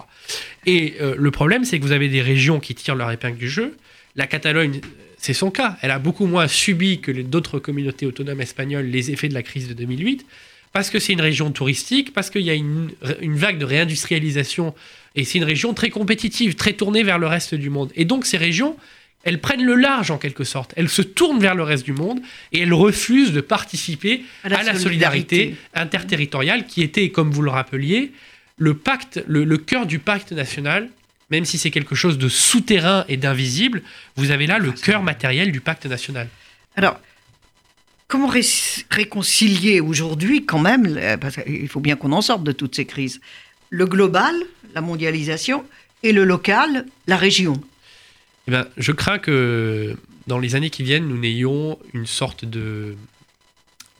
Et 0.65 0.95
euh, 0.99 1.15
le 1.17 1.31
problème, 1.31 1.63
c'est 1.63 1.79
que 1.79 1.83
vous 1.85 1.93
avez 1.93 2.09
des 2.09 2.21
régions 2.21 2.59
qui 2.59 2.75
tirent 2.75 2.95
leur 2.95 3.11
épingle 3.11 3.37
du 3.37 3.49
jeu. 3.49 3.77
La 4.15 4.27
Catalogne, 4.27 4.81
c'est 5.19 5.33
son 5.33 5.51
cas. 5.51 5.77
Elle 5.81 5.91
a 5.91 5.99
beaucoup 5.99 6.25
moins 6.25 6.47
subi 6.47 6.99
que 7.01 7.11
d'autres 7.11 7.59
communautés 7.59 8.05
autonomes 8.05 8.41
espagnoles 8.41 8.85
les 8.85 9.11
effets 9.11 9.27
de 9.29 9.33
la 9.33 9.43
crise 9.43 9.67
de 9.67 9.73
2008, 9.73 10.25
parce 10.71 10.89
que 10.89 10.99
c'est 10.99 11.13
une 11.13 11.21
région 11.21 11.51
touristique, 11.51 12.13
parce 12.13 12.29
qu'il 12.29 12.41
y 12.41 12.49
a 12.49 12.53
une, 12.53 12.91
une 13.21 13.35
vague 13.35 13.57
de 13.57 13.65
réindustrialisation, 13.65 14.73
et 15.15 15.25
c'est 15.25 15.37
une 15.37 15.43
région 15.43 15.73
très 15.73 15.89
compétitive, 15.89 16.55
très 16.55 16.73
tournée 16.73 17.03
vers 17.03 17.19
le 17.19 17.27
reste 17.27 17.53
du 17.55 17.69
monde. 17.69 17.91
Et 17.95 18.05
donc 18.05 18.25
ces 18.25 18.37
régions, 18.37 18.77
elles 19.23 19.41
prennent 19.41 19.65
le 19.65 19.75
large 19.75 20.11
en 20.11 20.17
quelque 20.17 20.43
sorte. 20.45 20.73
Elles 20.77 20.89
se 20.89 21.01
tournent 21.01 21.39
vers 21.39 21.55
le 21.55 21.63
reste 21.63 21.83
du 21.83 21.91
monde 21.91 22.21
et 22.53 22.61
elles 22.61 22.73
refusent 22.73 23.33
de 23.33 23.41
participer 23.41 24.23
À 24.43 24.49
la 24.49 24.59
à 24.59 24.63
la 24.63 24.79
solidarité. 24.79 25.35
solidarité 25.37 25.55
interterritoriale 25.73 26.65
qui 26.65 26.81
était, 26.81 27.09
comme 27.09 27.31
vous 27.31 27.41
le 27.41 27.51
rappeliez, 27.51 28.11
le 28.57 28.73
pacte, 28.75 29.21
le, 29.27 29.43
le 29.43 29.57
cœur 29.57 29.85
du 29.85 29.99
pacte 29.99 30.31
national, 30.31 30.89
même 31.29 31.45
si 31.45 31.57
c'est 31.57 31.71
quelque 31.71 31.95
chose 31.95 32.17
de 32.17 32.29
souterrain 32.29 33.05
et 33.07 33.17
d'invisible, 33.17 33.81
vous 34.15 34.31
avez 34.31 34.47
là 34.47 34.57
le 34.57 34.71
cœur 34.71 35.03
matériel 35.03 35.51
du 35.51 35.61
pacte 35.61 35.85
national. 35.85 36.27
Alors, 36.75 36.99
comment 38.07 38.27
ré- 38.27 38.45
réconcilier 38.89 39.79
aujourd'hui, 39.79 40.45
quand 40.45 40.59
même, 40.59 40.99
parce 41.19 41.35
qu'il 41.35 41.67
faut 41.67 41.79
bien 41.79 41.95
qu'on 41.95 42.11
en 42.11 42.21
sorte 42.21 42.43
de 42.43 42.51
toutes 42.51 42.75
ces 42.75 42.85
crises, 42.85 43.21
le 43.69 43.85
global, 43.85 44.35
la 44.73 44.81
mondialisation, 44.81 45.65
et 46.01 46.13
le 46.13 46.23
local, 46.23 46.85
la 47.07 47.17
région? 47.17 47.61
Eh 48.47 48.51
ben, 48.51 48.65
je 48.77 48.91
crains 48.91 49.19
que 49.19 49.95
dans 50.27 50.39
les 50.39 50.55
années 50.55 50.69
qui 50.69 50.81
viennent, 50.81 51.07
nous 51.07 51.17
n'ayons 51.17 51.77
une 51.93 52.07
sorte 52.07 52.45
de 52.45 52.95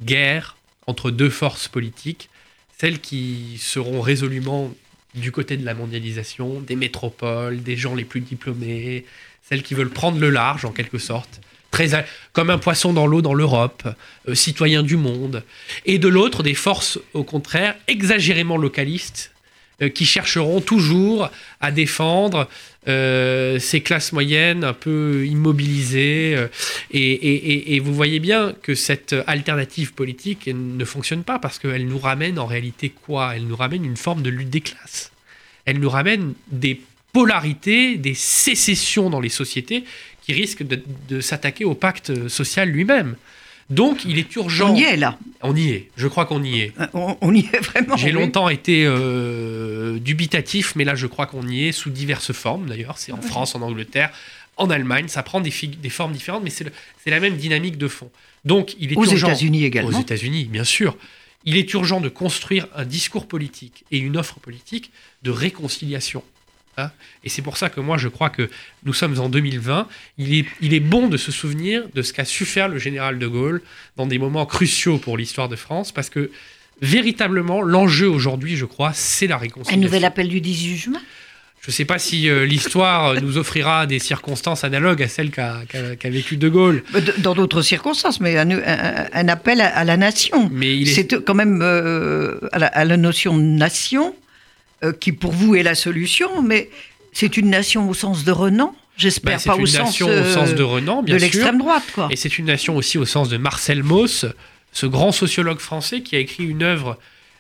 guerre 0.02 0.58
entre 0.88 1.12
deux 1.12 1.30
forces 1.30 1.68
politiques, 1.68 2.30
celles 2.78 3.00
qui 3.00 3.58
seront 3.60 4.02
résolument 4.02 4.74
du 5.16 5.32
côté 5.32 5.58
de 5.58 5.66
la 5.66 5.74
mondialisation, 5.74 6.60
des 6.62 6.75
métropoles, 6.75 7.63
des 7.63 7.75
gens 7.75 7.96
les 7.96 8.06
plus 8.06 8.22
diplômés, 8.22 9.06
celles 9.48 9.63
qui 9.63 9.74
veulent 9.74 9.89
prendre 9.89 10.19
le 10.19 10.30
large 10.30 10.65
en 10.65 10.72
quelque 10.72 11.00
sorte, 11.00 11.41
très 11.72 12.06
comme 12.34 12.50
un 12.50 12.58
poisson 12.58 12.93
dans 12.93 13.08
l'eau 13.08 13.22
dans 13.22 13.34
l'Europe, 13.34 13.84
euh, 14.28 14.36
citoyens 14.36 14.84
du 14.84 14.98
monde, 14.98 15.43
et 15.86 15.98
de 15.98 16.08
l'autre 16.08 16.43
des 16.43 16.54
forces 16.54 17.00
au 17.13 17.24
contraire 17.24 17.76
exagérément 17.88 18.58
localistes 18.58 19.32
qui 19.88 20.06
chercheront 20.06 20.62
toujours 20.62 21.30
à 21.62 21.72
défendre 21.72 22.48
euh, 22.88 23.60
ces 23.60 23.82
classes 23.82 24.13
moyennes 24.13 24.63
un 24.63 24.74
peu 24.74 25.26
immobilisées. 25.28 26.34
euh, 26.36 26.48
et, 26.92 27.80
vous 27.80 27.94
voyez 27.94 28.20
bien 28.20 28.56
que 28.63 28.74
cette 28.74 29.15
alternative 29.28 29.94
politique 29.94 30.48
ne 30.48 30.86
fonctionne 30.86 31.24
pas 31.24 31.39
parce 31.39 31.60
qu'elle 31.60 31.88
nous 31.88 32.00
ramène 32.00 32.39
en 32.39 32.46
réalité 32.46 32.89
quoi? 32.89 33.36
Elle 33.36 33.48
nous 33.48 33.56
ramène 33.56 33.84
une 33.84 33.98
forme 33.98 34.22
de 34.22 34.30
lutte 34.30 34.50
des 34.50 34.62
classes. 34.62 35.12
Elle 35.65 35.80
nous 35.80 35.89
ramène 35.89 36.34
des 36.52 36.82
polarités, 37.12 37.98
des 37.98 38.13
sécessions 38.13 39.10
dans 39.10 39.20
les 39.20 39.30
sociétés 39.30 39.84
qui 40.24 40.34
risquent 40.34 40.63
de 40.63 41.22
s'attaquer 41.22 41.65
au 41.65 41.74
pacte 41.74 42.28
social 42.30 42.70
lui-même. 42.70 43.15
Donc 43.69 44.03
il 44.05 44.17
est 44.17 44.36
urgent. 44.36 44.71
On 44.73 44.75
y 44.75 44.84
est 44.84 44.97
là. 44.97 45.17
On 45.41 45.55
y 45.55 45.69
est. 45.69 45.89
Je 45.95 46.08
crois 46.08 46.25
qu'on 46.25 46.43
y 46.43 46.62
est. 46.62 46.73
Euh, 46.79 46.88
On, 46.93 47.17
on 47.21 47.34
y 47.34 47.39
est 47.39 47.60
vraiment. 47.60 47.97
J'ai 47.97 48.12
longtemps 48.12 48.49
été 48.49 48.84
euh, 48.86 49.99
dubitatif, 49.99 50.75
mais 50.75 50.84
là 50.84 50.95
je 50.95 51.08
crois 51.08 51.27
qu'on 51.27 51.47
y 51.47 51.67
est 51.67 51.71
sous 51.71 51.89
diverses 51.89 52.34
formes 52.34 52.67
d'ailleurs. 52.67 52.97
C'est 52.97 53.12
en 53.12 53.21
France, 53.21 53.55
en 53.55 53.62
Angleterre, 53.62 54.12
en 54.58 54.69
Allemagne, 54.69 55.08
ça 55.08 55.23
prend 55.23 55.39
des, 55.39 55.51
formes 55.89 56.13
différentes, 56.13 56.43
mais 56.43 56.49
c'est 56.49 56.71
la 57.10 57.19
même 57.19 57.38
dynamique 57.38 57.77
de 57.77 57.88
fond. 57.88 58.10
Donc 58.45 58.75
il 58.79 58.91
est 58.91 58.97
Aux 58.97 59.05
urgent. 59.05 59.27
États-Unis 59.27 59.63
Aux 59.63 59.67
également. 59.67 59.99
États-Unis, 59.99 60.45
bien 60.45 60.63
sûr. 60.63 60.97
Il 61.45 61.55
est 61.55 61.71
urgent 61.73 62.01
de 62.01 62.10
construire 62.10 62.67
un 62.75 62.84
discours 62.84 63.25
politique 63.27 63.86
et 63.91 63.97
une 63.97 64.17
offre 64.17 64.39
politique 64.39 64.91
de 65.23 65.32
réconciliation. 65.32 66.23
Et 67.24 67.30
c'est 67.30 67.42
pour 67.42 67.58
ça 67.58 67.70
que 67.70 67.80
moi, 67.82 67.98
je 67.98 68.08
crois 68.08 68.30
que 68.30 68.50
nous 68.86 68.94
sommes 68.94 69.20
en 69.20 69.30
2020. 69.30 69.88
Il 70.18 70.34
est, 70.39 70.46
il 70.62 70.74
est 70.74 70.80
bon 70.80 71.08
de 71.08 71.18
se 71.18 71.32
souvenir 71.32 71.84
de 71.94 72.02
ce 72.02 72.13
qu'a 72.13 72.26
su 72.26 72.46
faire 72.46 72.68
le 72.70 72.78
général 72.80 73.20
de 73.20 73.28
Gaulle 73.28 73.62
dans 73.98 74.08
des 74.08 74.18
moments 74.20 74.46
cruciaux 74.46 74.98
pour 74.98 75.18
l'histoire 75.18 75.50
de 75.50 75.56
France, 75.56 75.92
parce 75.92 76.10
que 76.10 76.32
véritablement, 76.82 77.62
l'enjeu 77.62 78.08
aujourd'hui, 78.10 78.56
je 78.56 78.65
crois, 78.65 78.92
c'est 78.94 79.28
la 79.28 79.36
Un 79.36 79.39
réconciliation. 79.39 79.82
nouvel 79.82 80.06
appel 80.06 80.28
du 80.30 80.39
18 80.42 80.78
juin? 80.78 81.02
Je 81.62 81.72
ne 81.72 81.74
sais 81.74 81.84
pas 81.84 82.00
si 82.00 82.30
euh, 82.30 82.46
l'histoire 82.46 83.15
nous 83.22 83.38
offrira 83.38 83.86
des 83.86 84.00
circonstances 84.00 84.63
analogues 84.63 85.04
à 85.04 85.10
celles 85.10 85.30
qu'a 85.30 85.58
qu'a- 85.68 85.98
qu'a 85.98 86.10
vécu 86.10 86.38
de 86.38 86.48
Gaulle, 86.48 86.84
d- 86.94 87.13
Dans 87.18 87.36
d'autres 87.36 87.62
circonstances, 87.62 88.22
mais 88.22 88.38
un, 88.38 88.50
un- 88.50 89.06
un 89.12 89.28
appel 89.28 89.60
à, 89.60 89.68
à 89.68 89.84
la 89.84 89.98
nation. 89.98 90.50
mais 90.54 90.82
est 90.82 90.86
C'est 90.86 91.22
quand 91.26 91.36
même 91.36 91.60
euh, 91.62 92.39
à, 92.54 92.60
la, 92.60 92.68
à 92.68 92.86
la 92.86 92.96
notion 92.96 93.38
de 93.38 93.44
nation 93.44 94.15
euh, 94.84 94.94
qui, 94.94 95.12
pour 95.12 95.32
vous, 95.32 95.56
est 95.56 95.63
la 95.63 95.76
solution, 95.76 96.42
mais 96.42 96.70
c'est 97.12 97.38
une 97.38 97.50
nation 97.50 97.89
au 97.89 97.94
sens 97.94 98.24
de 98.24 98.32
Renan, 98.32 98.76
j'espère 98.98 99.38
bah, 99.38 99.56
pas 99.56 99.56
au 99.56 99.65
sens, 99.65 99.88
nation 99.88 100.10
euh, 100.10 100.22
au 100.22 100.34
sens 100.34 100.54
de 100.56 100.63
Renan, 100.63 101.04
bien 101.04 101.15
de 101.15 101.22
l'extrême 101.22 101.58
droite, 101.58 101.84
quoi. 101.94 102.08
Et 102.12 102.15
c'est 102.15 102.38
une 102.38 102.46
nation 102.46 102.76
aussi 102.76 102.98
au 102.98 103.06
sens 103.06 103.30
de 103.30 103.38
Marcel 103.38 103.84
Mauss, 103.84 104.26
ce 104.72 104.86
grand 104.86 105.12
sociologue 105.12 105.60
français 105.60 106.02
qui 106.02 106.15
a 106.15 106.20
écrit 106.20 106.46
une 106.46 106.63
œuvre 106.63 106.98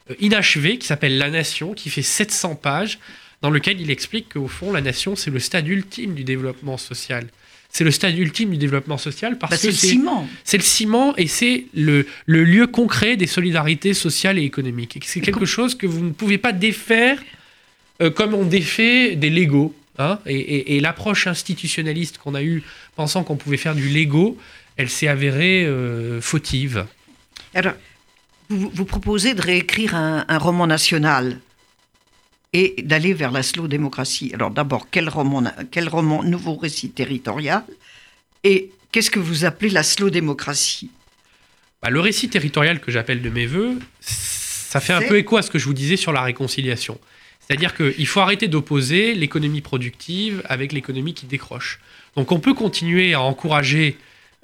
euh, 0.09 0.15
inachevée 0.19 0.77
qui 0.77 0.87
s'appelle 0.87 1.17
La 1.17 1.29
Nation, 1.29 1.73
qui 1.73 1.89
fait 1.89 2.01
700 2.01 2.55
pages, 2.55 2.99
dans 3.41 3.49
lequel 3.49 3.79
il 3.79 3.89
explique 3.91 4.33
qu'au 4.33 4.47
fond, 4.47 4.71
la 4.73 4.81
nation, 4.81 5.15
c'est 5.15 5.31
le 5.31 5.39
stade 5.39 5.67
ultime 5.67 6.13
du 6.13 6.23
développement 6.23 6.77
social. 6.77 7.27
C'est 7.71 7.83
le 7.83 7.91
stade 7.91 8.17
ultime 8.17 8.49
du 8.51 8.57
développement 8.57 8.97
social 8.97 9.37
parce 9.37 9.51
Bah, 9.51 9.57
que 9.57 9.61
c'est 9.61 9.67
le 9.67 9.73
ciment. 9.73 10.27
c'est 10.43 10.57
le 10.57 10.63
ciment 10.63 11.15
et 11.17 11.27
c'est 11.27 11.65
le, 11.75 12.07
le 12.25 12.43
lieu 12.43 12.65
concret 12.67 13.15
des 13.15 13.27
solidarités 13.27 13.93
sociales 13.93 14.39
et 14.39 14.43
économiques. 14.43 14.99
C'est 15.05 15.21
quelque 15.21 15.45
chose 15.45 15.75
que 15.75 15.85
vous 15.85 16.03
ne 16.03 16.11
pouvez 16.11 16.37
pas 16.39 16.51
défaire 16.51 17.21
euh, 18.01 18.09
comme 18.09 18.33
on 18.33 18.43
défait 18.45 19.15
des 19.15 19.29
Legos. 19.29 19.75
hein. 19.99 20.19
et 20.25 20.35
et- 20.39 20.75
et 20.77 20.79
l'approche 20.79 21.27
institutionnaliste 21.27 22.17
qu'on 22.17 22.33
a 22.33 22.41
eue 22.41 22.63
pensant 22.95 23.23
qu'on 23.23 23.35
pouvait 23.35 23.57
faire 23.57 23.75
du 23.75 23.89
Lego, 23.89 24.37
elle 24.77 24.89
s'est 24.89 25.07
avérée 25.09 25.65
euh, 25.65 26.21
fautive. 26.21 26.85
Alors, 27.53 27.73
vous, 28.49 28.71
vous 28.73 28.85
proposez 28.85 29.33
de 29.35 29.41
réécrire 29.41 29.93
un, 29.95 30.25
un 30.27 30.37
roman 30.39 30.65
national 30.67 31.39
et 32.53 32.81
d'aller 32.83 33.13
vers 33.13 33.31
la 33.31 33.43
slow 33.43 33.67
démocratie. 33.67 34.31
Alors 34.33 34.51
d'abord, 34.51 34.87
quel 34.89 35.09
roman, 35.09 35.43
quel 35.71 35.87
roman 35.87 36.23
nouveau 36.23 36.55
récit 36.55 36.89
territorial 36.89 37.63
et 38.43 38.71
qu'est-ce 38.91 39.11
que 39.11 39.19
vous 39.19 39.45
appelez 39.45 39.69
la 39.69 39.83
slow 39.83 40.09
démocratie? 40.09 40.89
Bah, 41.81 41.89
le 41.89 41.99
récit 41.99 42.29
territorial 42.29 42.79
que 42.79 42.91
j'appelle 42.91 43.21
de 43.21 43.29
mes 43.29 43.45
voeux, 43.45 43.79
ça 43.99 44.79
fait 44.79 44.93
un 44.93 45.01
peu 45.01 45.17
écho 45.17 45.37
à 45.37 45.41
ce 45.41 45.51
que 45.51 45.59
je 45.59 45.65
vous 45.65 45.73
disais 45.73 45.95
sur 45.95 46.11
la 46.11 46.21
réconciliation. 46.21 46.99
C'est-à-dire 47.39 47.75
qu'il 47.75 48.05
faut 48.05 48.19
arrêter 48.19 48.47
d'opposer 48.47 49.15
l'économie 49.15 49.61
productive 49.61 50.41
avec 50.45 50.71
l'économie 50.71 51.13
qui 51.13 51.25
décroche. 51.25 51.79
Donc 52.15 52.31
on 52.31 52.39
peut 52.39 52.53
continuer 52.53 53.13
à 53.13 53.21
encourager 53.21 53.97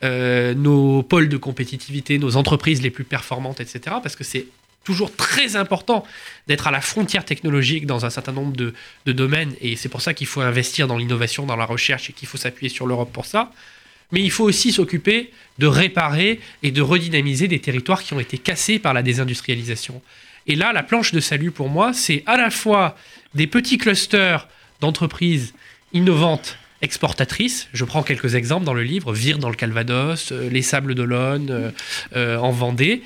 euh, 0.04 0.54
nos 0.54 1.04
pôles 1.04 1.30
de 1.30 1.38
compétitivité, 1.38 2.18
nos 2.18 2.36
entreprises 2.36 2.82
les 2.82 2.90
plus 2.90 3.04
performantes, 3.04 3.60
etc. 3.60 3.98
Parce 4.02 4.16
que 4.16 4.24
c'est 4.24 4.48
toujours 4.86 5.14
très 5.14 5.58
important 5.58 6.06
d'être 6.48 6.68
à 6.68 6.72
la 6.72 6.80
frontière 6.80 7.26
technologique 7.26 7.86
dans 7.86 8.06
un 8.06 8.10
certain 8.10 8.32
nombre 8.32 8.56
de, 8.56 8.74
domaines. 9.12 9.54
Et 9.60 9.76
c'est 9.76 9.90
pour 9.90 10.02
ça 10.02 10.14
qu'il 10.14 10.28
faut 10.28 10.40
investir 10.40 10.88
dans 10.88 10.98
l'innovation, 10.98 11.46
dans 11.46 11.58
la 11.58 11.66
recherche 11.66 12.10
et 12.10 12.14
qu'il 12.14 12.30
faut 12.30 12.38
s'appuyer 12.38 12.70
sur 12.70 12.88
l'Europe 12.88 13.12
pour 13.12 13.26
ça. 13.26 13.52
mais 14.12 14.22
il 14.22 14.32
faut 14.32 14.46
aussi 14.46 14.72
s'occuper 14.72 15.32
de 15.58 15.68
réparer 15.68 16.40
et 16.64 16.72
de 16.72 16.82
redynamiser 16.82 17.48
des 17.48 17.60
territoires 17.60 18.04
qui 18.04 18.14
ont 18.14 18.20
été 18.20 18.38
cassés 18.38 18.80
par 18.80 18.94
la 18.94 19.02
désindustrialisation. 19.02 20.02
Et 20.48 20.56
là, 20.56 20.72
la 20.72 20.84
planche 20.84 21.12
de 21.12 21.20
salut 21.20 21.52
pour 21.52 21.70
moi, 21.70 21.92
c'est 21.92 22.24
à 22.28 22.38
la 22.38 22.52
fois 22.52 22.96
des 23.34 23.48
petits 23.48 23.80
clusters 23.80 24.48
d'entreprises 24.80 25.54
innovantes 25.92 26.58
exportatrices. 26.82 27.68
Je 27.74 27.84
prends 27.84 28.04
quelques 28.04 28.36
exemples 28.36 28.66
dans 28.66 28.74
le 28.74 28.84
livre, 28.84 29.12
Vire 29.12 29.40
dans 29.40 29.50
le 29.50 29.56
Calvados, 29.56 30.32
euh, 30.32 30.50
Les 30.50 30.62
Sables 30.62 30.94
d'Olonne 30.94 31.50
euh, 31.50 31.72
euh, 32.16 32.38
en 32.38 32.52
Vendée. 32.52 33.02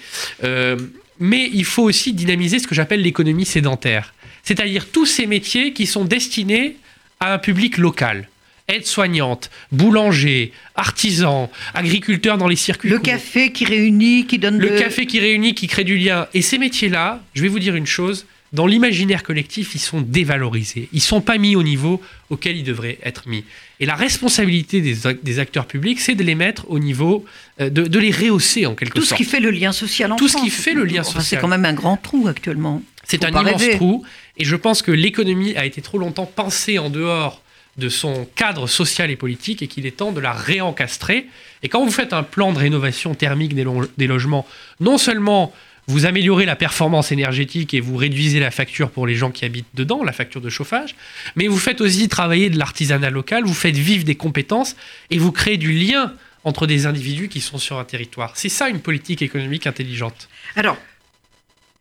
Mais 1.19 1.49
il 1.53 1.65
faut 1.65 1.83
aussi 1.83 2.13
dynamiser 2.13 2.59
ce 2.59 2.67
que 2.67 2.75
j'appelle 2.75 3.01
l'économie 3.01 3.45
sédentaire, 3.45 4.13
c'est-à-dire 4.43 4.87
tous 4.87 5.05
ces 5.05 5.27
métiers 5.27 5.73
qui 5.73 5.85
sont 5.85 6.05
destinés 6.05 6.77
à 7.19 7.33
un 7.33 7.37
public 7.37 7.77
local 7.77 8.27
aide-soignante, 8.69 9.49
boulanger, 9.71 10.53
artisan, 10.75 11.51
agriculteur 11.73 12.37
dans 12.37 12.47
les 12.47 12.55
circuits. 12.55 12.89
Le 12.89 12.99
café 12.99 13.51
qui 13.51 13.65
réunit, 13.65 14.27
qui 14.27 14.37
donne 14.37 14.59
le 14.59 14.77
café 14.77 15.05
qui 15.05 15.19
réunit, 15.19 15.55
qui 15.55 15.67
crée 15.67 15.83
du 15.83 15.97
lien. 15.97 16.27
Et 16.33 16.41
ces 16.41 16.57
métiers-là, 16.57 17.21
je 17.33 17.41
vais 17.41 17.47
vous 17.47 17.59
dire 17.59 17.75
une 17.75 17.87
chose, 17.87 18.25
dans 18.51 18.65
l'imaginaire 18.65 19.23
collectif, 19.23 19.75
ils 19.75 19.79
sont 19.79 20.01
dévalorisés. 20.01 20.89
Ils 20.91 20.97
ne 20.97 21.01
sont 21.01 21.21
pas 21.21 21.37
mis 21.37 21.55
au 21.55 21.63
niveau 21.63 22.01
auquel 22.29 22.57
ils 22.57 22.63
devraient 22.63 22.97
être 23.03 23.27
mis. 23.27 23.43
Et 23.79 23.85
la 23.85 23.95
responsabilité 23.95 24.81
des, 24.81 25.39
acteurs 25.39 25.67
publics, 25.67 25.99
c'est 25.99 26.15
de 26.15 26.23
les 26.23 26.35
mettre 26.35 26.69
au 26.69 26.79
niveau, 26.79 27.25
euh, 27.61 27.69
de, 27.69 27.99
les 27.99 28.11
rehausser 28.11 28.65
en 28.65 28.75
quelque 28.75 28.99
sorte. 28.99 29.09
Tout 29.09 29.15
ce 29.15 29.15
qui 29.15 29.23
fait 29.23 29.39
le 29.39 29.51
lien 29.51 29.71
social 29.71 30.11
en 30.11 30.15
Tout 30.15 30.27
ce 30.27 30.37
qui 30.37 30.49
fait 30.49 30.73
le 30.73 30.83
lien 30.83 31.03
social. 31.03 31.23
c'est 31.23 31.37
quand 31.37 31.47
même 31.47 31.65
un 31.65 31.73
grand 31.73 31.97
trou 31.97 32.27
actuellement. 32.27 32.81
C'est 33.03 33.23
un 33.23 33.29
immense 33.29 33.69
trou. 33.75 34.03
Et 34.37 34.45
je 34.45 34.55
pense 34.55 34.81
que 34.81 34.91
l'économie 34.91 35.55
a 35.55 35.65
été 35.65 35.81
trop 35.81 35.97
longtemps 35.97 36.25
pensée 36.25 36.79
en 36.79 36.89
dehors 36.89 37.41
de 37.77 37.87
son 37.89 38.27
cadre 38.35 38.67
social 38.67 39.09
et 39.09 39.15
politique 39.15 39.61
et 39.61 39.67
qu'il 39.67 39.85
est 39.85 39.97
temps 39.97 40.11
de 40.11 40.19
la 40.19 40.33
réencastrer. 40.33 41.27
Et 41.63 41.69
quand 41.69 41.83
vous 41.83 41.91
faites 41.91 42.13
un 42.13 42.23
plan 42.23 42.51
de 42.51 42.59
rénovation 42.59 43.15
thermique 43.15 43.55
des 43.55 44.07
logements, 44.07 44.45
non 44.79 44.97
seulement 44.97 45.53
vous 45.89 46.05
améliorez 46.05 46.45
la 46.45 46.55
performance 46.55 47.11
énergétique 47.11 47.73
et 47.73 47.79
vous 47.79 47.97
réduisez 47.97 48.39
la 48.39 48.51
facture 48.51 48.91
pour 48.91 49.07
les 49.07 49.15
gens 49.15 49.31
qui 49.31 49.43
habitent 49.43 49.73
dedans, 49.73 50.03
la 50.03 50.11
facture 50.11 50.39
de 50.39 50.49
chauffage, 50.49 50.95
mais 51.35 51.47
vous 51.47 51.57
faites 51.57 51.81
aussi 51.81 52.07
travailler 52.07 52.51
de 52.51 52.59
l'artisanat 52.59 53.09
local, 53.09 53.43
vous 53.43 53.55
faites 53.55 53.75
vivre 53.75 54.03
des 54.03 54.13
compétences 54.13 54.75
et 55.09 55.17
vous 55.17 55.31
créez 55.31 55.57
du 55.57 55.71
lien 55.71 56.13
entre 56.43 56.67
des 56.67 56.85
individus 56.85 57.27
qui 57.27 57.41
sont 57.41 57.57
sur 57.57 57.79
un 57.79 57.85
territoire. 57.85 58.33
C'est 58.37 58.49
ça 58.49 58.69
une 58.69 58.81
politique 58.81 59.23
économique 59.23 59.65
intelligente. 59.65 60.29
Alors, 60.55 60.77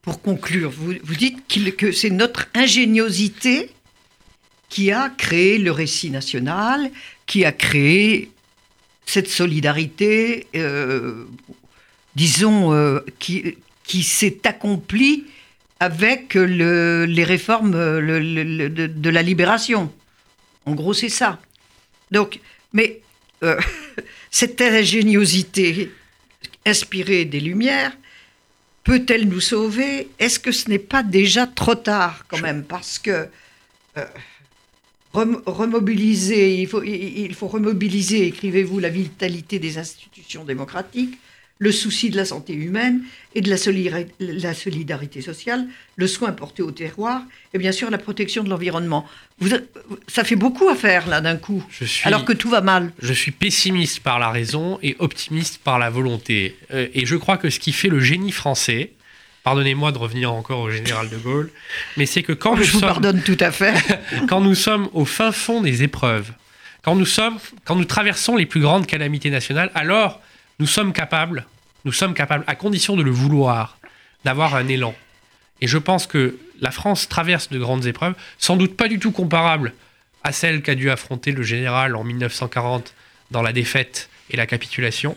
pour 0.00 0.22
conclure, 0.22 0.70
vous, 0.70 0.94
dites 1.14 1.46
que 1.76 1.92
c'est 1.92 2.08
notre 2.08 2.48
ingéniosité 2.54 3.70
qui 4.70 4.90
a 4.90 5.10
créé 5.10 5.58
le 5.58 5.70
récit 5.70 6.10
national, 6.10 6.90
qui 7.26 7.44
a 7.44 7.52
créé 7.52 8.30
cette 9.04 9.28
solidarité, 9.28 10.46
euh, 10.56 11.26
disons, 12.16 12.72
euh, 12.72 13.00
qui, 13.18 13.58
qui 13.88 14.04
s'est 14.04 14.40
accompli 14.44 15.24
avec 15.80 16.34
les 16.34 17.24
réformes 17.24 17.72
de, 17.72 19.10
la 19.10 19.22
libération. 19.22 19.92
En 20.66 20.74
gros, 20.74 20.92
c'est 20.92 21.08
ça. 21.08 21.40
Donc, 22.10 22.38
mais 22.72 23.00
euh, 23.42 23.58
cette 24.30 24.60
ingéniosité 24.60 25.90
inspirée 26.66 27.24
des 27.24 27.40
Lumières, 27.40 27.92
peut-elle 28.84 29.26
nous 29.26 29.40
sauver? 29.40 30.08
Est-ce 30.18 30.38
que 30.38 30.52
ce 30.52 30.68
n'est 30.68 30.78
pas 30.78 31.02
déjà 31.02 31.46
trop 31.46 31.74
tard 31.74 32.26
quand 32.28 32.40
même? 32.40 32.64
Parce 32.64 32.98
que 32.98 33.26
euh, 33.96 34.04
remobiliser, 35.14 36.60
il 36.60 36.66
faut, 36.66 36.82
il 36.82 37.34
faut 37.34 37.48
remobiliser, 37.48 38.26
écrivez-vous, 38.26 38.80
la 38.80 38.90
vitalité 38.90 39.58
des 39.58 39.78
institutions 39.78 40.44
démocratiques, 40.44 41.18
le 41.58 41.72
souci 41.72 42.10
de 42.10 42.16
la 42.16 42.24
santé 42.24 42.52
humaine 42.52 43.02
et 43.34 43.40
de 43.40 43.50
la, 43.50 44.54
solidarité 44.54 45.20
sociale, 45.20 45.66
le 45.96 46.06
soin 46.06 46.32
porté 46.32 46.62
au 46.62 46.70
terroir 46.70 47.22
et 47.52 47.58
bien 47.58 47.72
sûr 47.72 47.90
la 47.90 47.98
protection 47.98 48.44
de 48.44 48.48
l'environnement. 48.48 49.06
Ça 50.06 50.24
fait 50.24 50.36
beaucoup 50.36 50.68
à 50.68 50.74
faire 50.74 51.08
là 51.08 51.20
d'un 51.20 51.36
coup, 51.36 51.64
alors 52.04 52.24
que 52.24 52.32
tout 52.32 52.48
va 52.48 52.60
mal. 52.60 52.92
Je 53.00 53.12
suis 53.12 53.32
pessimiste 53.32 54.00
par 54.00 54.18
la 54.18 54.30
raison 54.30 54.78
et 54.82 54.96
optimiste 54.98 55.58
par 55.58 55.78
la 55.78 55.90
volonté. 55.90 56.56
Euh, 56.72 56.88
et 56.94 57.06
je 57.06 57.16
crois 57.16 57.36
que 57.36 57.50
ce 57.50 57.58
qui 57.58 57.72
fait 57.72 57.88
le 57.88 58.00
génie 58.00 58.32
français, 58.32 58.92
pardonnez-moi 59.42 59.92
de 59.92 59.98
revenir 59.98 60.32
encore 60.32 60.60
au 60.60 60.70
général 60.70 61.08
de 61.08 61.16
Gaulle, 61.16 61.50
mais 61.96 62.06
c'est 62.06 62.22
que 62.22 62.32
quand 62.32 62.56
nous 62.56 62.62
je 62.62 62.72
vous 62.72 62.80
pardonne 62.80 63.22
tout 63.22 63.36
à 63.40 63.50
fait. 63.50 63.74
quand 64.28 64.40
nous 64.40 64.54
sommes 64.54 64.88
au 64.92 65.04
fin 65.04 65.32
fond 65.32 65.60
des 65.60 65.82
épreuves, 65.82 66.32
quand 66.82 66.94
nous 66.94 67.06
sommes, 67.06 67.38
quand 67.64 67.76
nous 67.76 67.84
traversons 67.84 68.36
les 68.36 68.46
plus 68.46 68.60
grandes 68.60 68.86
calamités 68.86 69.30
nationales, 69.30 69.70
alors 69.74 70.20
nous 70.58 70.66
sommes 70.66 70.92
capables, 70.92 71.46
nous 71.84 71.92
sommes 71.92 72.14
capables, 72.14 72.44
à 72.46 72.54
condition 72.54 72.96
de 72.96 73.02
le 73.02 73.10
vouloir, 73.10 73.78
d'avoir 74.24 74.54
un 74.54 74.66
élan. 74.68 74.94
Et 75.60 75.66
je 75.66 75.78
pense 75.78 76.06
que 76.06 76.38
la 76.60 76.70
France 76.70 77.08
traverse 77.08 77.50
de 77.50 77.58
grandes 77.58 77.86
épreuves, 77.86 78.14
sans 78.38 78.56
doute 78.56 78.76
pas 78.76 78.88
du 78.88 78.98
tout 78.98 79.12
comparables 79.12 79.72
à 80.24 80.32
celles 80.32 80.62
qu'a 80.62 80.74
dû 80.74 80.90
affronter 80.90 81.32
le 81.32 81.42
général 81.42 81.96
en 81.96 82.04
1940 82.04 82.94
dans 83.30 83.42
la 83.42 83.52
défaite 83.52 84.08
et 84.30 84.36
la 84.36 84.46
capitulation. 84.46 85.16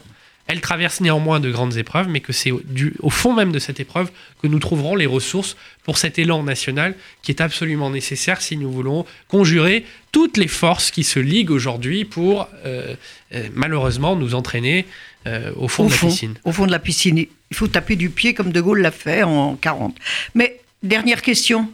Elle 0.52 0.60
traverse 0.60 1.00
néanmoins 1.00 1.40
de 1.40 1.50
grandes 1.50 1.78
épreuves, 1.78 2.10
mais 2.10 2.20
que 2.20 2.34
c'est 2.34 2.52
au 2.52 3.10
fond 3.10 3.34
même 3.34 3.54
de 3.54 3.60
cette 3.60 3.80
épreuve 3.80 4.12
que 4.42 4.48
nous 4.48 4.60
trouverons 4.60 4.98
les 4.98 5.06
ressources 5.06 5.56
pour 5.86 5.98
cet 5.98 6.20
élan 6.20 6.44
national 6.44 6.94
qui 7.22 7.32
est 7.32 7.40
absolument 7.40 7.90
nécessaire 7.90 8.42
si 8.42 8.58
nous 8.58 8.70
voulons 8.70 9.06
conjurer 9.30 9.86
toutes 10.12 10.36
les 10.36 10.50
forces 10.50 10.92
qui 10.92 11.06
se 11.06 11.20
liguent 11.20 11.52
aujourd'hui 11.52 12.04
pour 12.04 12.50
euh, 12.66 12.96
euh, 13.34 13.48
malheureusement 13.54 14.18
nous 14.18 14.36
entraîner 14.36 14.86
euh, 15.26 15.54
au 15.56 15.70
fond 15.70 15.86
de 15.86 15.92
la 15.92 15.98
piscine. 15.98 16.34
Au 16.44 16.52
fond 16.52 16.66
de 16.66 16.72
la 16.72 16.80
piscine. 16.80 17.18
Il 17.18 17.56
faut 17.56 17.70
taper 17.70 17.96
du 17.96 18.10
pied 18.10 18.34
comme 18.34 18.52
De 18.52 18.60
Gaulle 18.60 18.82
l'a 18.82 18.92
fait 18.92 19.24
en 19.24 19.56
40. 19.56 19.96
Mais 20.36 20.60
dernière 20.84 21.22
question, 21.22 21.72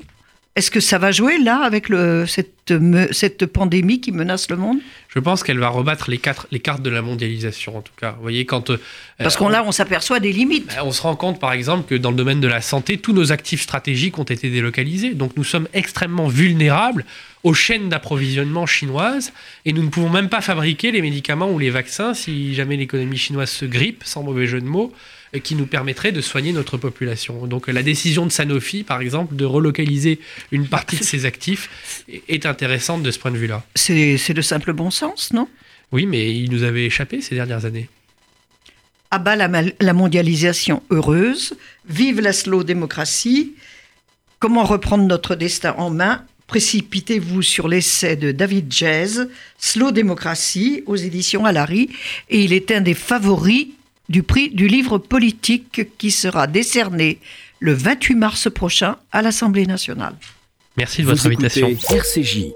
est-ce 0.57 0.71
que 0.71 0.79
ça 0.79 0.97
va 0.97 1.11
jouer 1.11 1.37
là 1.37 1.59
avec 1.61 1.87
le, 1.87 2.25
cette, 2.25 2.73
cette, 3.11 3.45
pandémie 3.45 4.01
qui 4.01 4.11
menace 4.11 4.49
le 4.49 4.57
monde? 4.57 4.79
Je 5.07 5.19
pense 5.19 5.43
qu'elle 5.43 5.59
va 5.59 5.69
rebattre 5.69 6.09
les, 6.09 6.17
quatre, 6.17 6.47
les 6.51 6.59
cartes 6.59 6.81
de 6.81 6.89
la 6.89 7.03
mondialisation 7.03 7.77
en 7.77 7.81
tout 7.81 7.93
cas. 7.95 8.13
Vous 8.13 8.23
voyez 8.23 8.47
quand 8.47 8.71
euh, 8.71 8.77
parce 9.19 9.37
qu'on 9.37 9.49
là 9.49 9.63
on 9.67 9.71
s'aperçoit 9.71 10.19
des 10.19 10.33
limites. 10.33 10.75
On 10.83 10.91
se 10.91 11.03
rend 11.03 11.15
compte 11.15 11.39
par 11.39 11.53
exemple 11.53 11.87
que 11.87 11.93
dans 11.93 12.09
le 12.09 12.17
domaine 12.17 12.41
de 12.41 12.47
la 12.47 12.61
santé, 12.61 12.97
tous 12.97 13.13
nos 13.13 13.31
actifs 13.31 13.61
stratégiques 13.61 14.17
ont 14.17 14.23
été 14.23 14.49
délocalisés. 14.49 15.13
Donc 15.13 15.37
nous 15.37 15.43
sommes 15.43 15.67
extrêmement 15.75 16.27
vulnérables 16.27 17.05
aux 17.43 17.53
chaînes 17.53 17.89
d'approvisionnement 17.89 18.65
chinoises 18.65 19.33
et 19.65 19.73
nous 19.73 19.83
ne 19.83 19.89
pouvons 19.89 20.09
même 20.09 20.27
pas 20.27 20.41
fabriquer 20.41 20.91
les 20.91 21.03
médicaments 21.03 21.51
ou 21.51 21.59
les 21.59 21.69
vaccins 21.69 22.15
si 22.15 22.55
jamais 22.55 22.77
l'économie 22.77 23.17
chinoise 23.17 23.51
se 23.51 23.65
grippe, 23.65 24.01
sans 24.05 24.23
mauvais 24.23 24.47
jeu 24.47 24.59
de 24.59 24.65
mots 24.65 24.91
qui 25.43 25.55
nous 25.55 25.65
permettrait 25.65 26.11
de 26.11 26.21
soigner 26.21 26.53
notre 26.53 26.77
population. 26.77 27.47
Donc 27.47 27.67
la 27.67 27.83
décision 27.83 28.25
de 28.25 28.31
Sanofi, 28.31 28.83
par 28.83 29.01
exemple, 29.01 29.35
de 29.35 29.45
relocaliser 29.45 30.19
une 30.51 30.67
partie 30.67 30.97
de 30.97 31.03
ses 31.03 31.25
actifs 31.25 32.03
est 32.27 32.45
intéressante 32.45 33.03
de 33.03 33.11
ce 33.11 33.19
point 33.19 33.31
de 33.31 33.37
vue-là. 33.37 33.63
C'est 33.75 34.33
le 34.33 34.41
simple 34.41 34.73
bon 34.73 34.91
sens, 34.91 35.33
non? 35.33 35.47
Oui, 35.91 36.05
mais 36.05 36.35
il 36.35 36.51
nous 36.51 36.63
avait 36.63 36.85
échappé 36.85 37.21
ces 37.21 37.35
dernières 37.35 37.65
années. 37.65 37.89
À 39.09 39.19
bas 39.19 39.35
la, 39.35 39.49
la 39.79 39.93
mondialisation 39.93 40.83
heureuse, 40.89 41.55
vive 41.87 42.19
la 42.19 42.33
slow 42.33 42.63
démocratie. 42.63 43.53
Comment 44.39 44.65
reprendre 44.65 45.05
notre 45.05 45.35
destin 45.35 45.73
en 45.77 45.89
main? 45.89 46.25
Précipitez-vous 46.47 47.41
sur 47.41 47.67
l'essai 47.67 48.15
de 48.15 48.31
David 48.31 48.71
Jazz, 48.71 49.29
Slow 49.57 49.91
Démocratie, 49.91 50.83
aux 50.85 50.95
éditions 50.95 51.45
Alary, 51.45 51.89
et 52.29 52.41
il 52.41 52.53
est 52.53 52.71
un 52.71 52.79
des 52.79 52.93
favoris 52.93 53.67
du 54.09 54.23
prix 54.23 54.49
du 54.49 54.67
livre 54.67 54.97
politique 54.97 55.97
qui 55.97 56.11
sera 56.11 56.47
décerné 56.47 57.19
le 57.59 57.73
28 57.73 58.15
mars 58.15 58.49
prochain 58.51 58.97
à 59.11 59.21
l'Assemblée 59.21 59.65
nationale. 59.65 60.15
Merci 60.77 61.01
de 61.01 61.07
votre 61.07 61.25
invitation. 61.25 61.75
RCJ. 61.89 62.51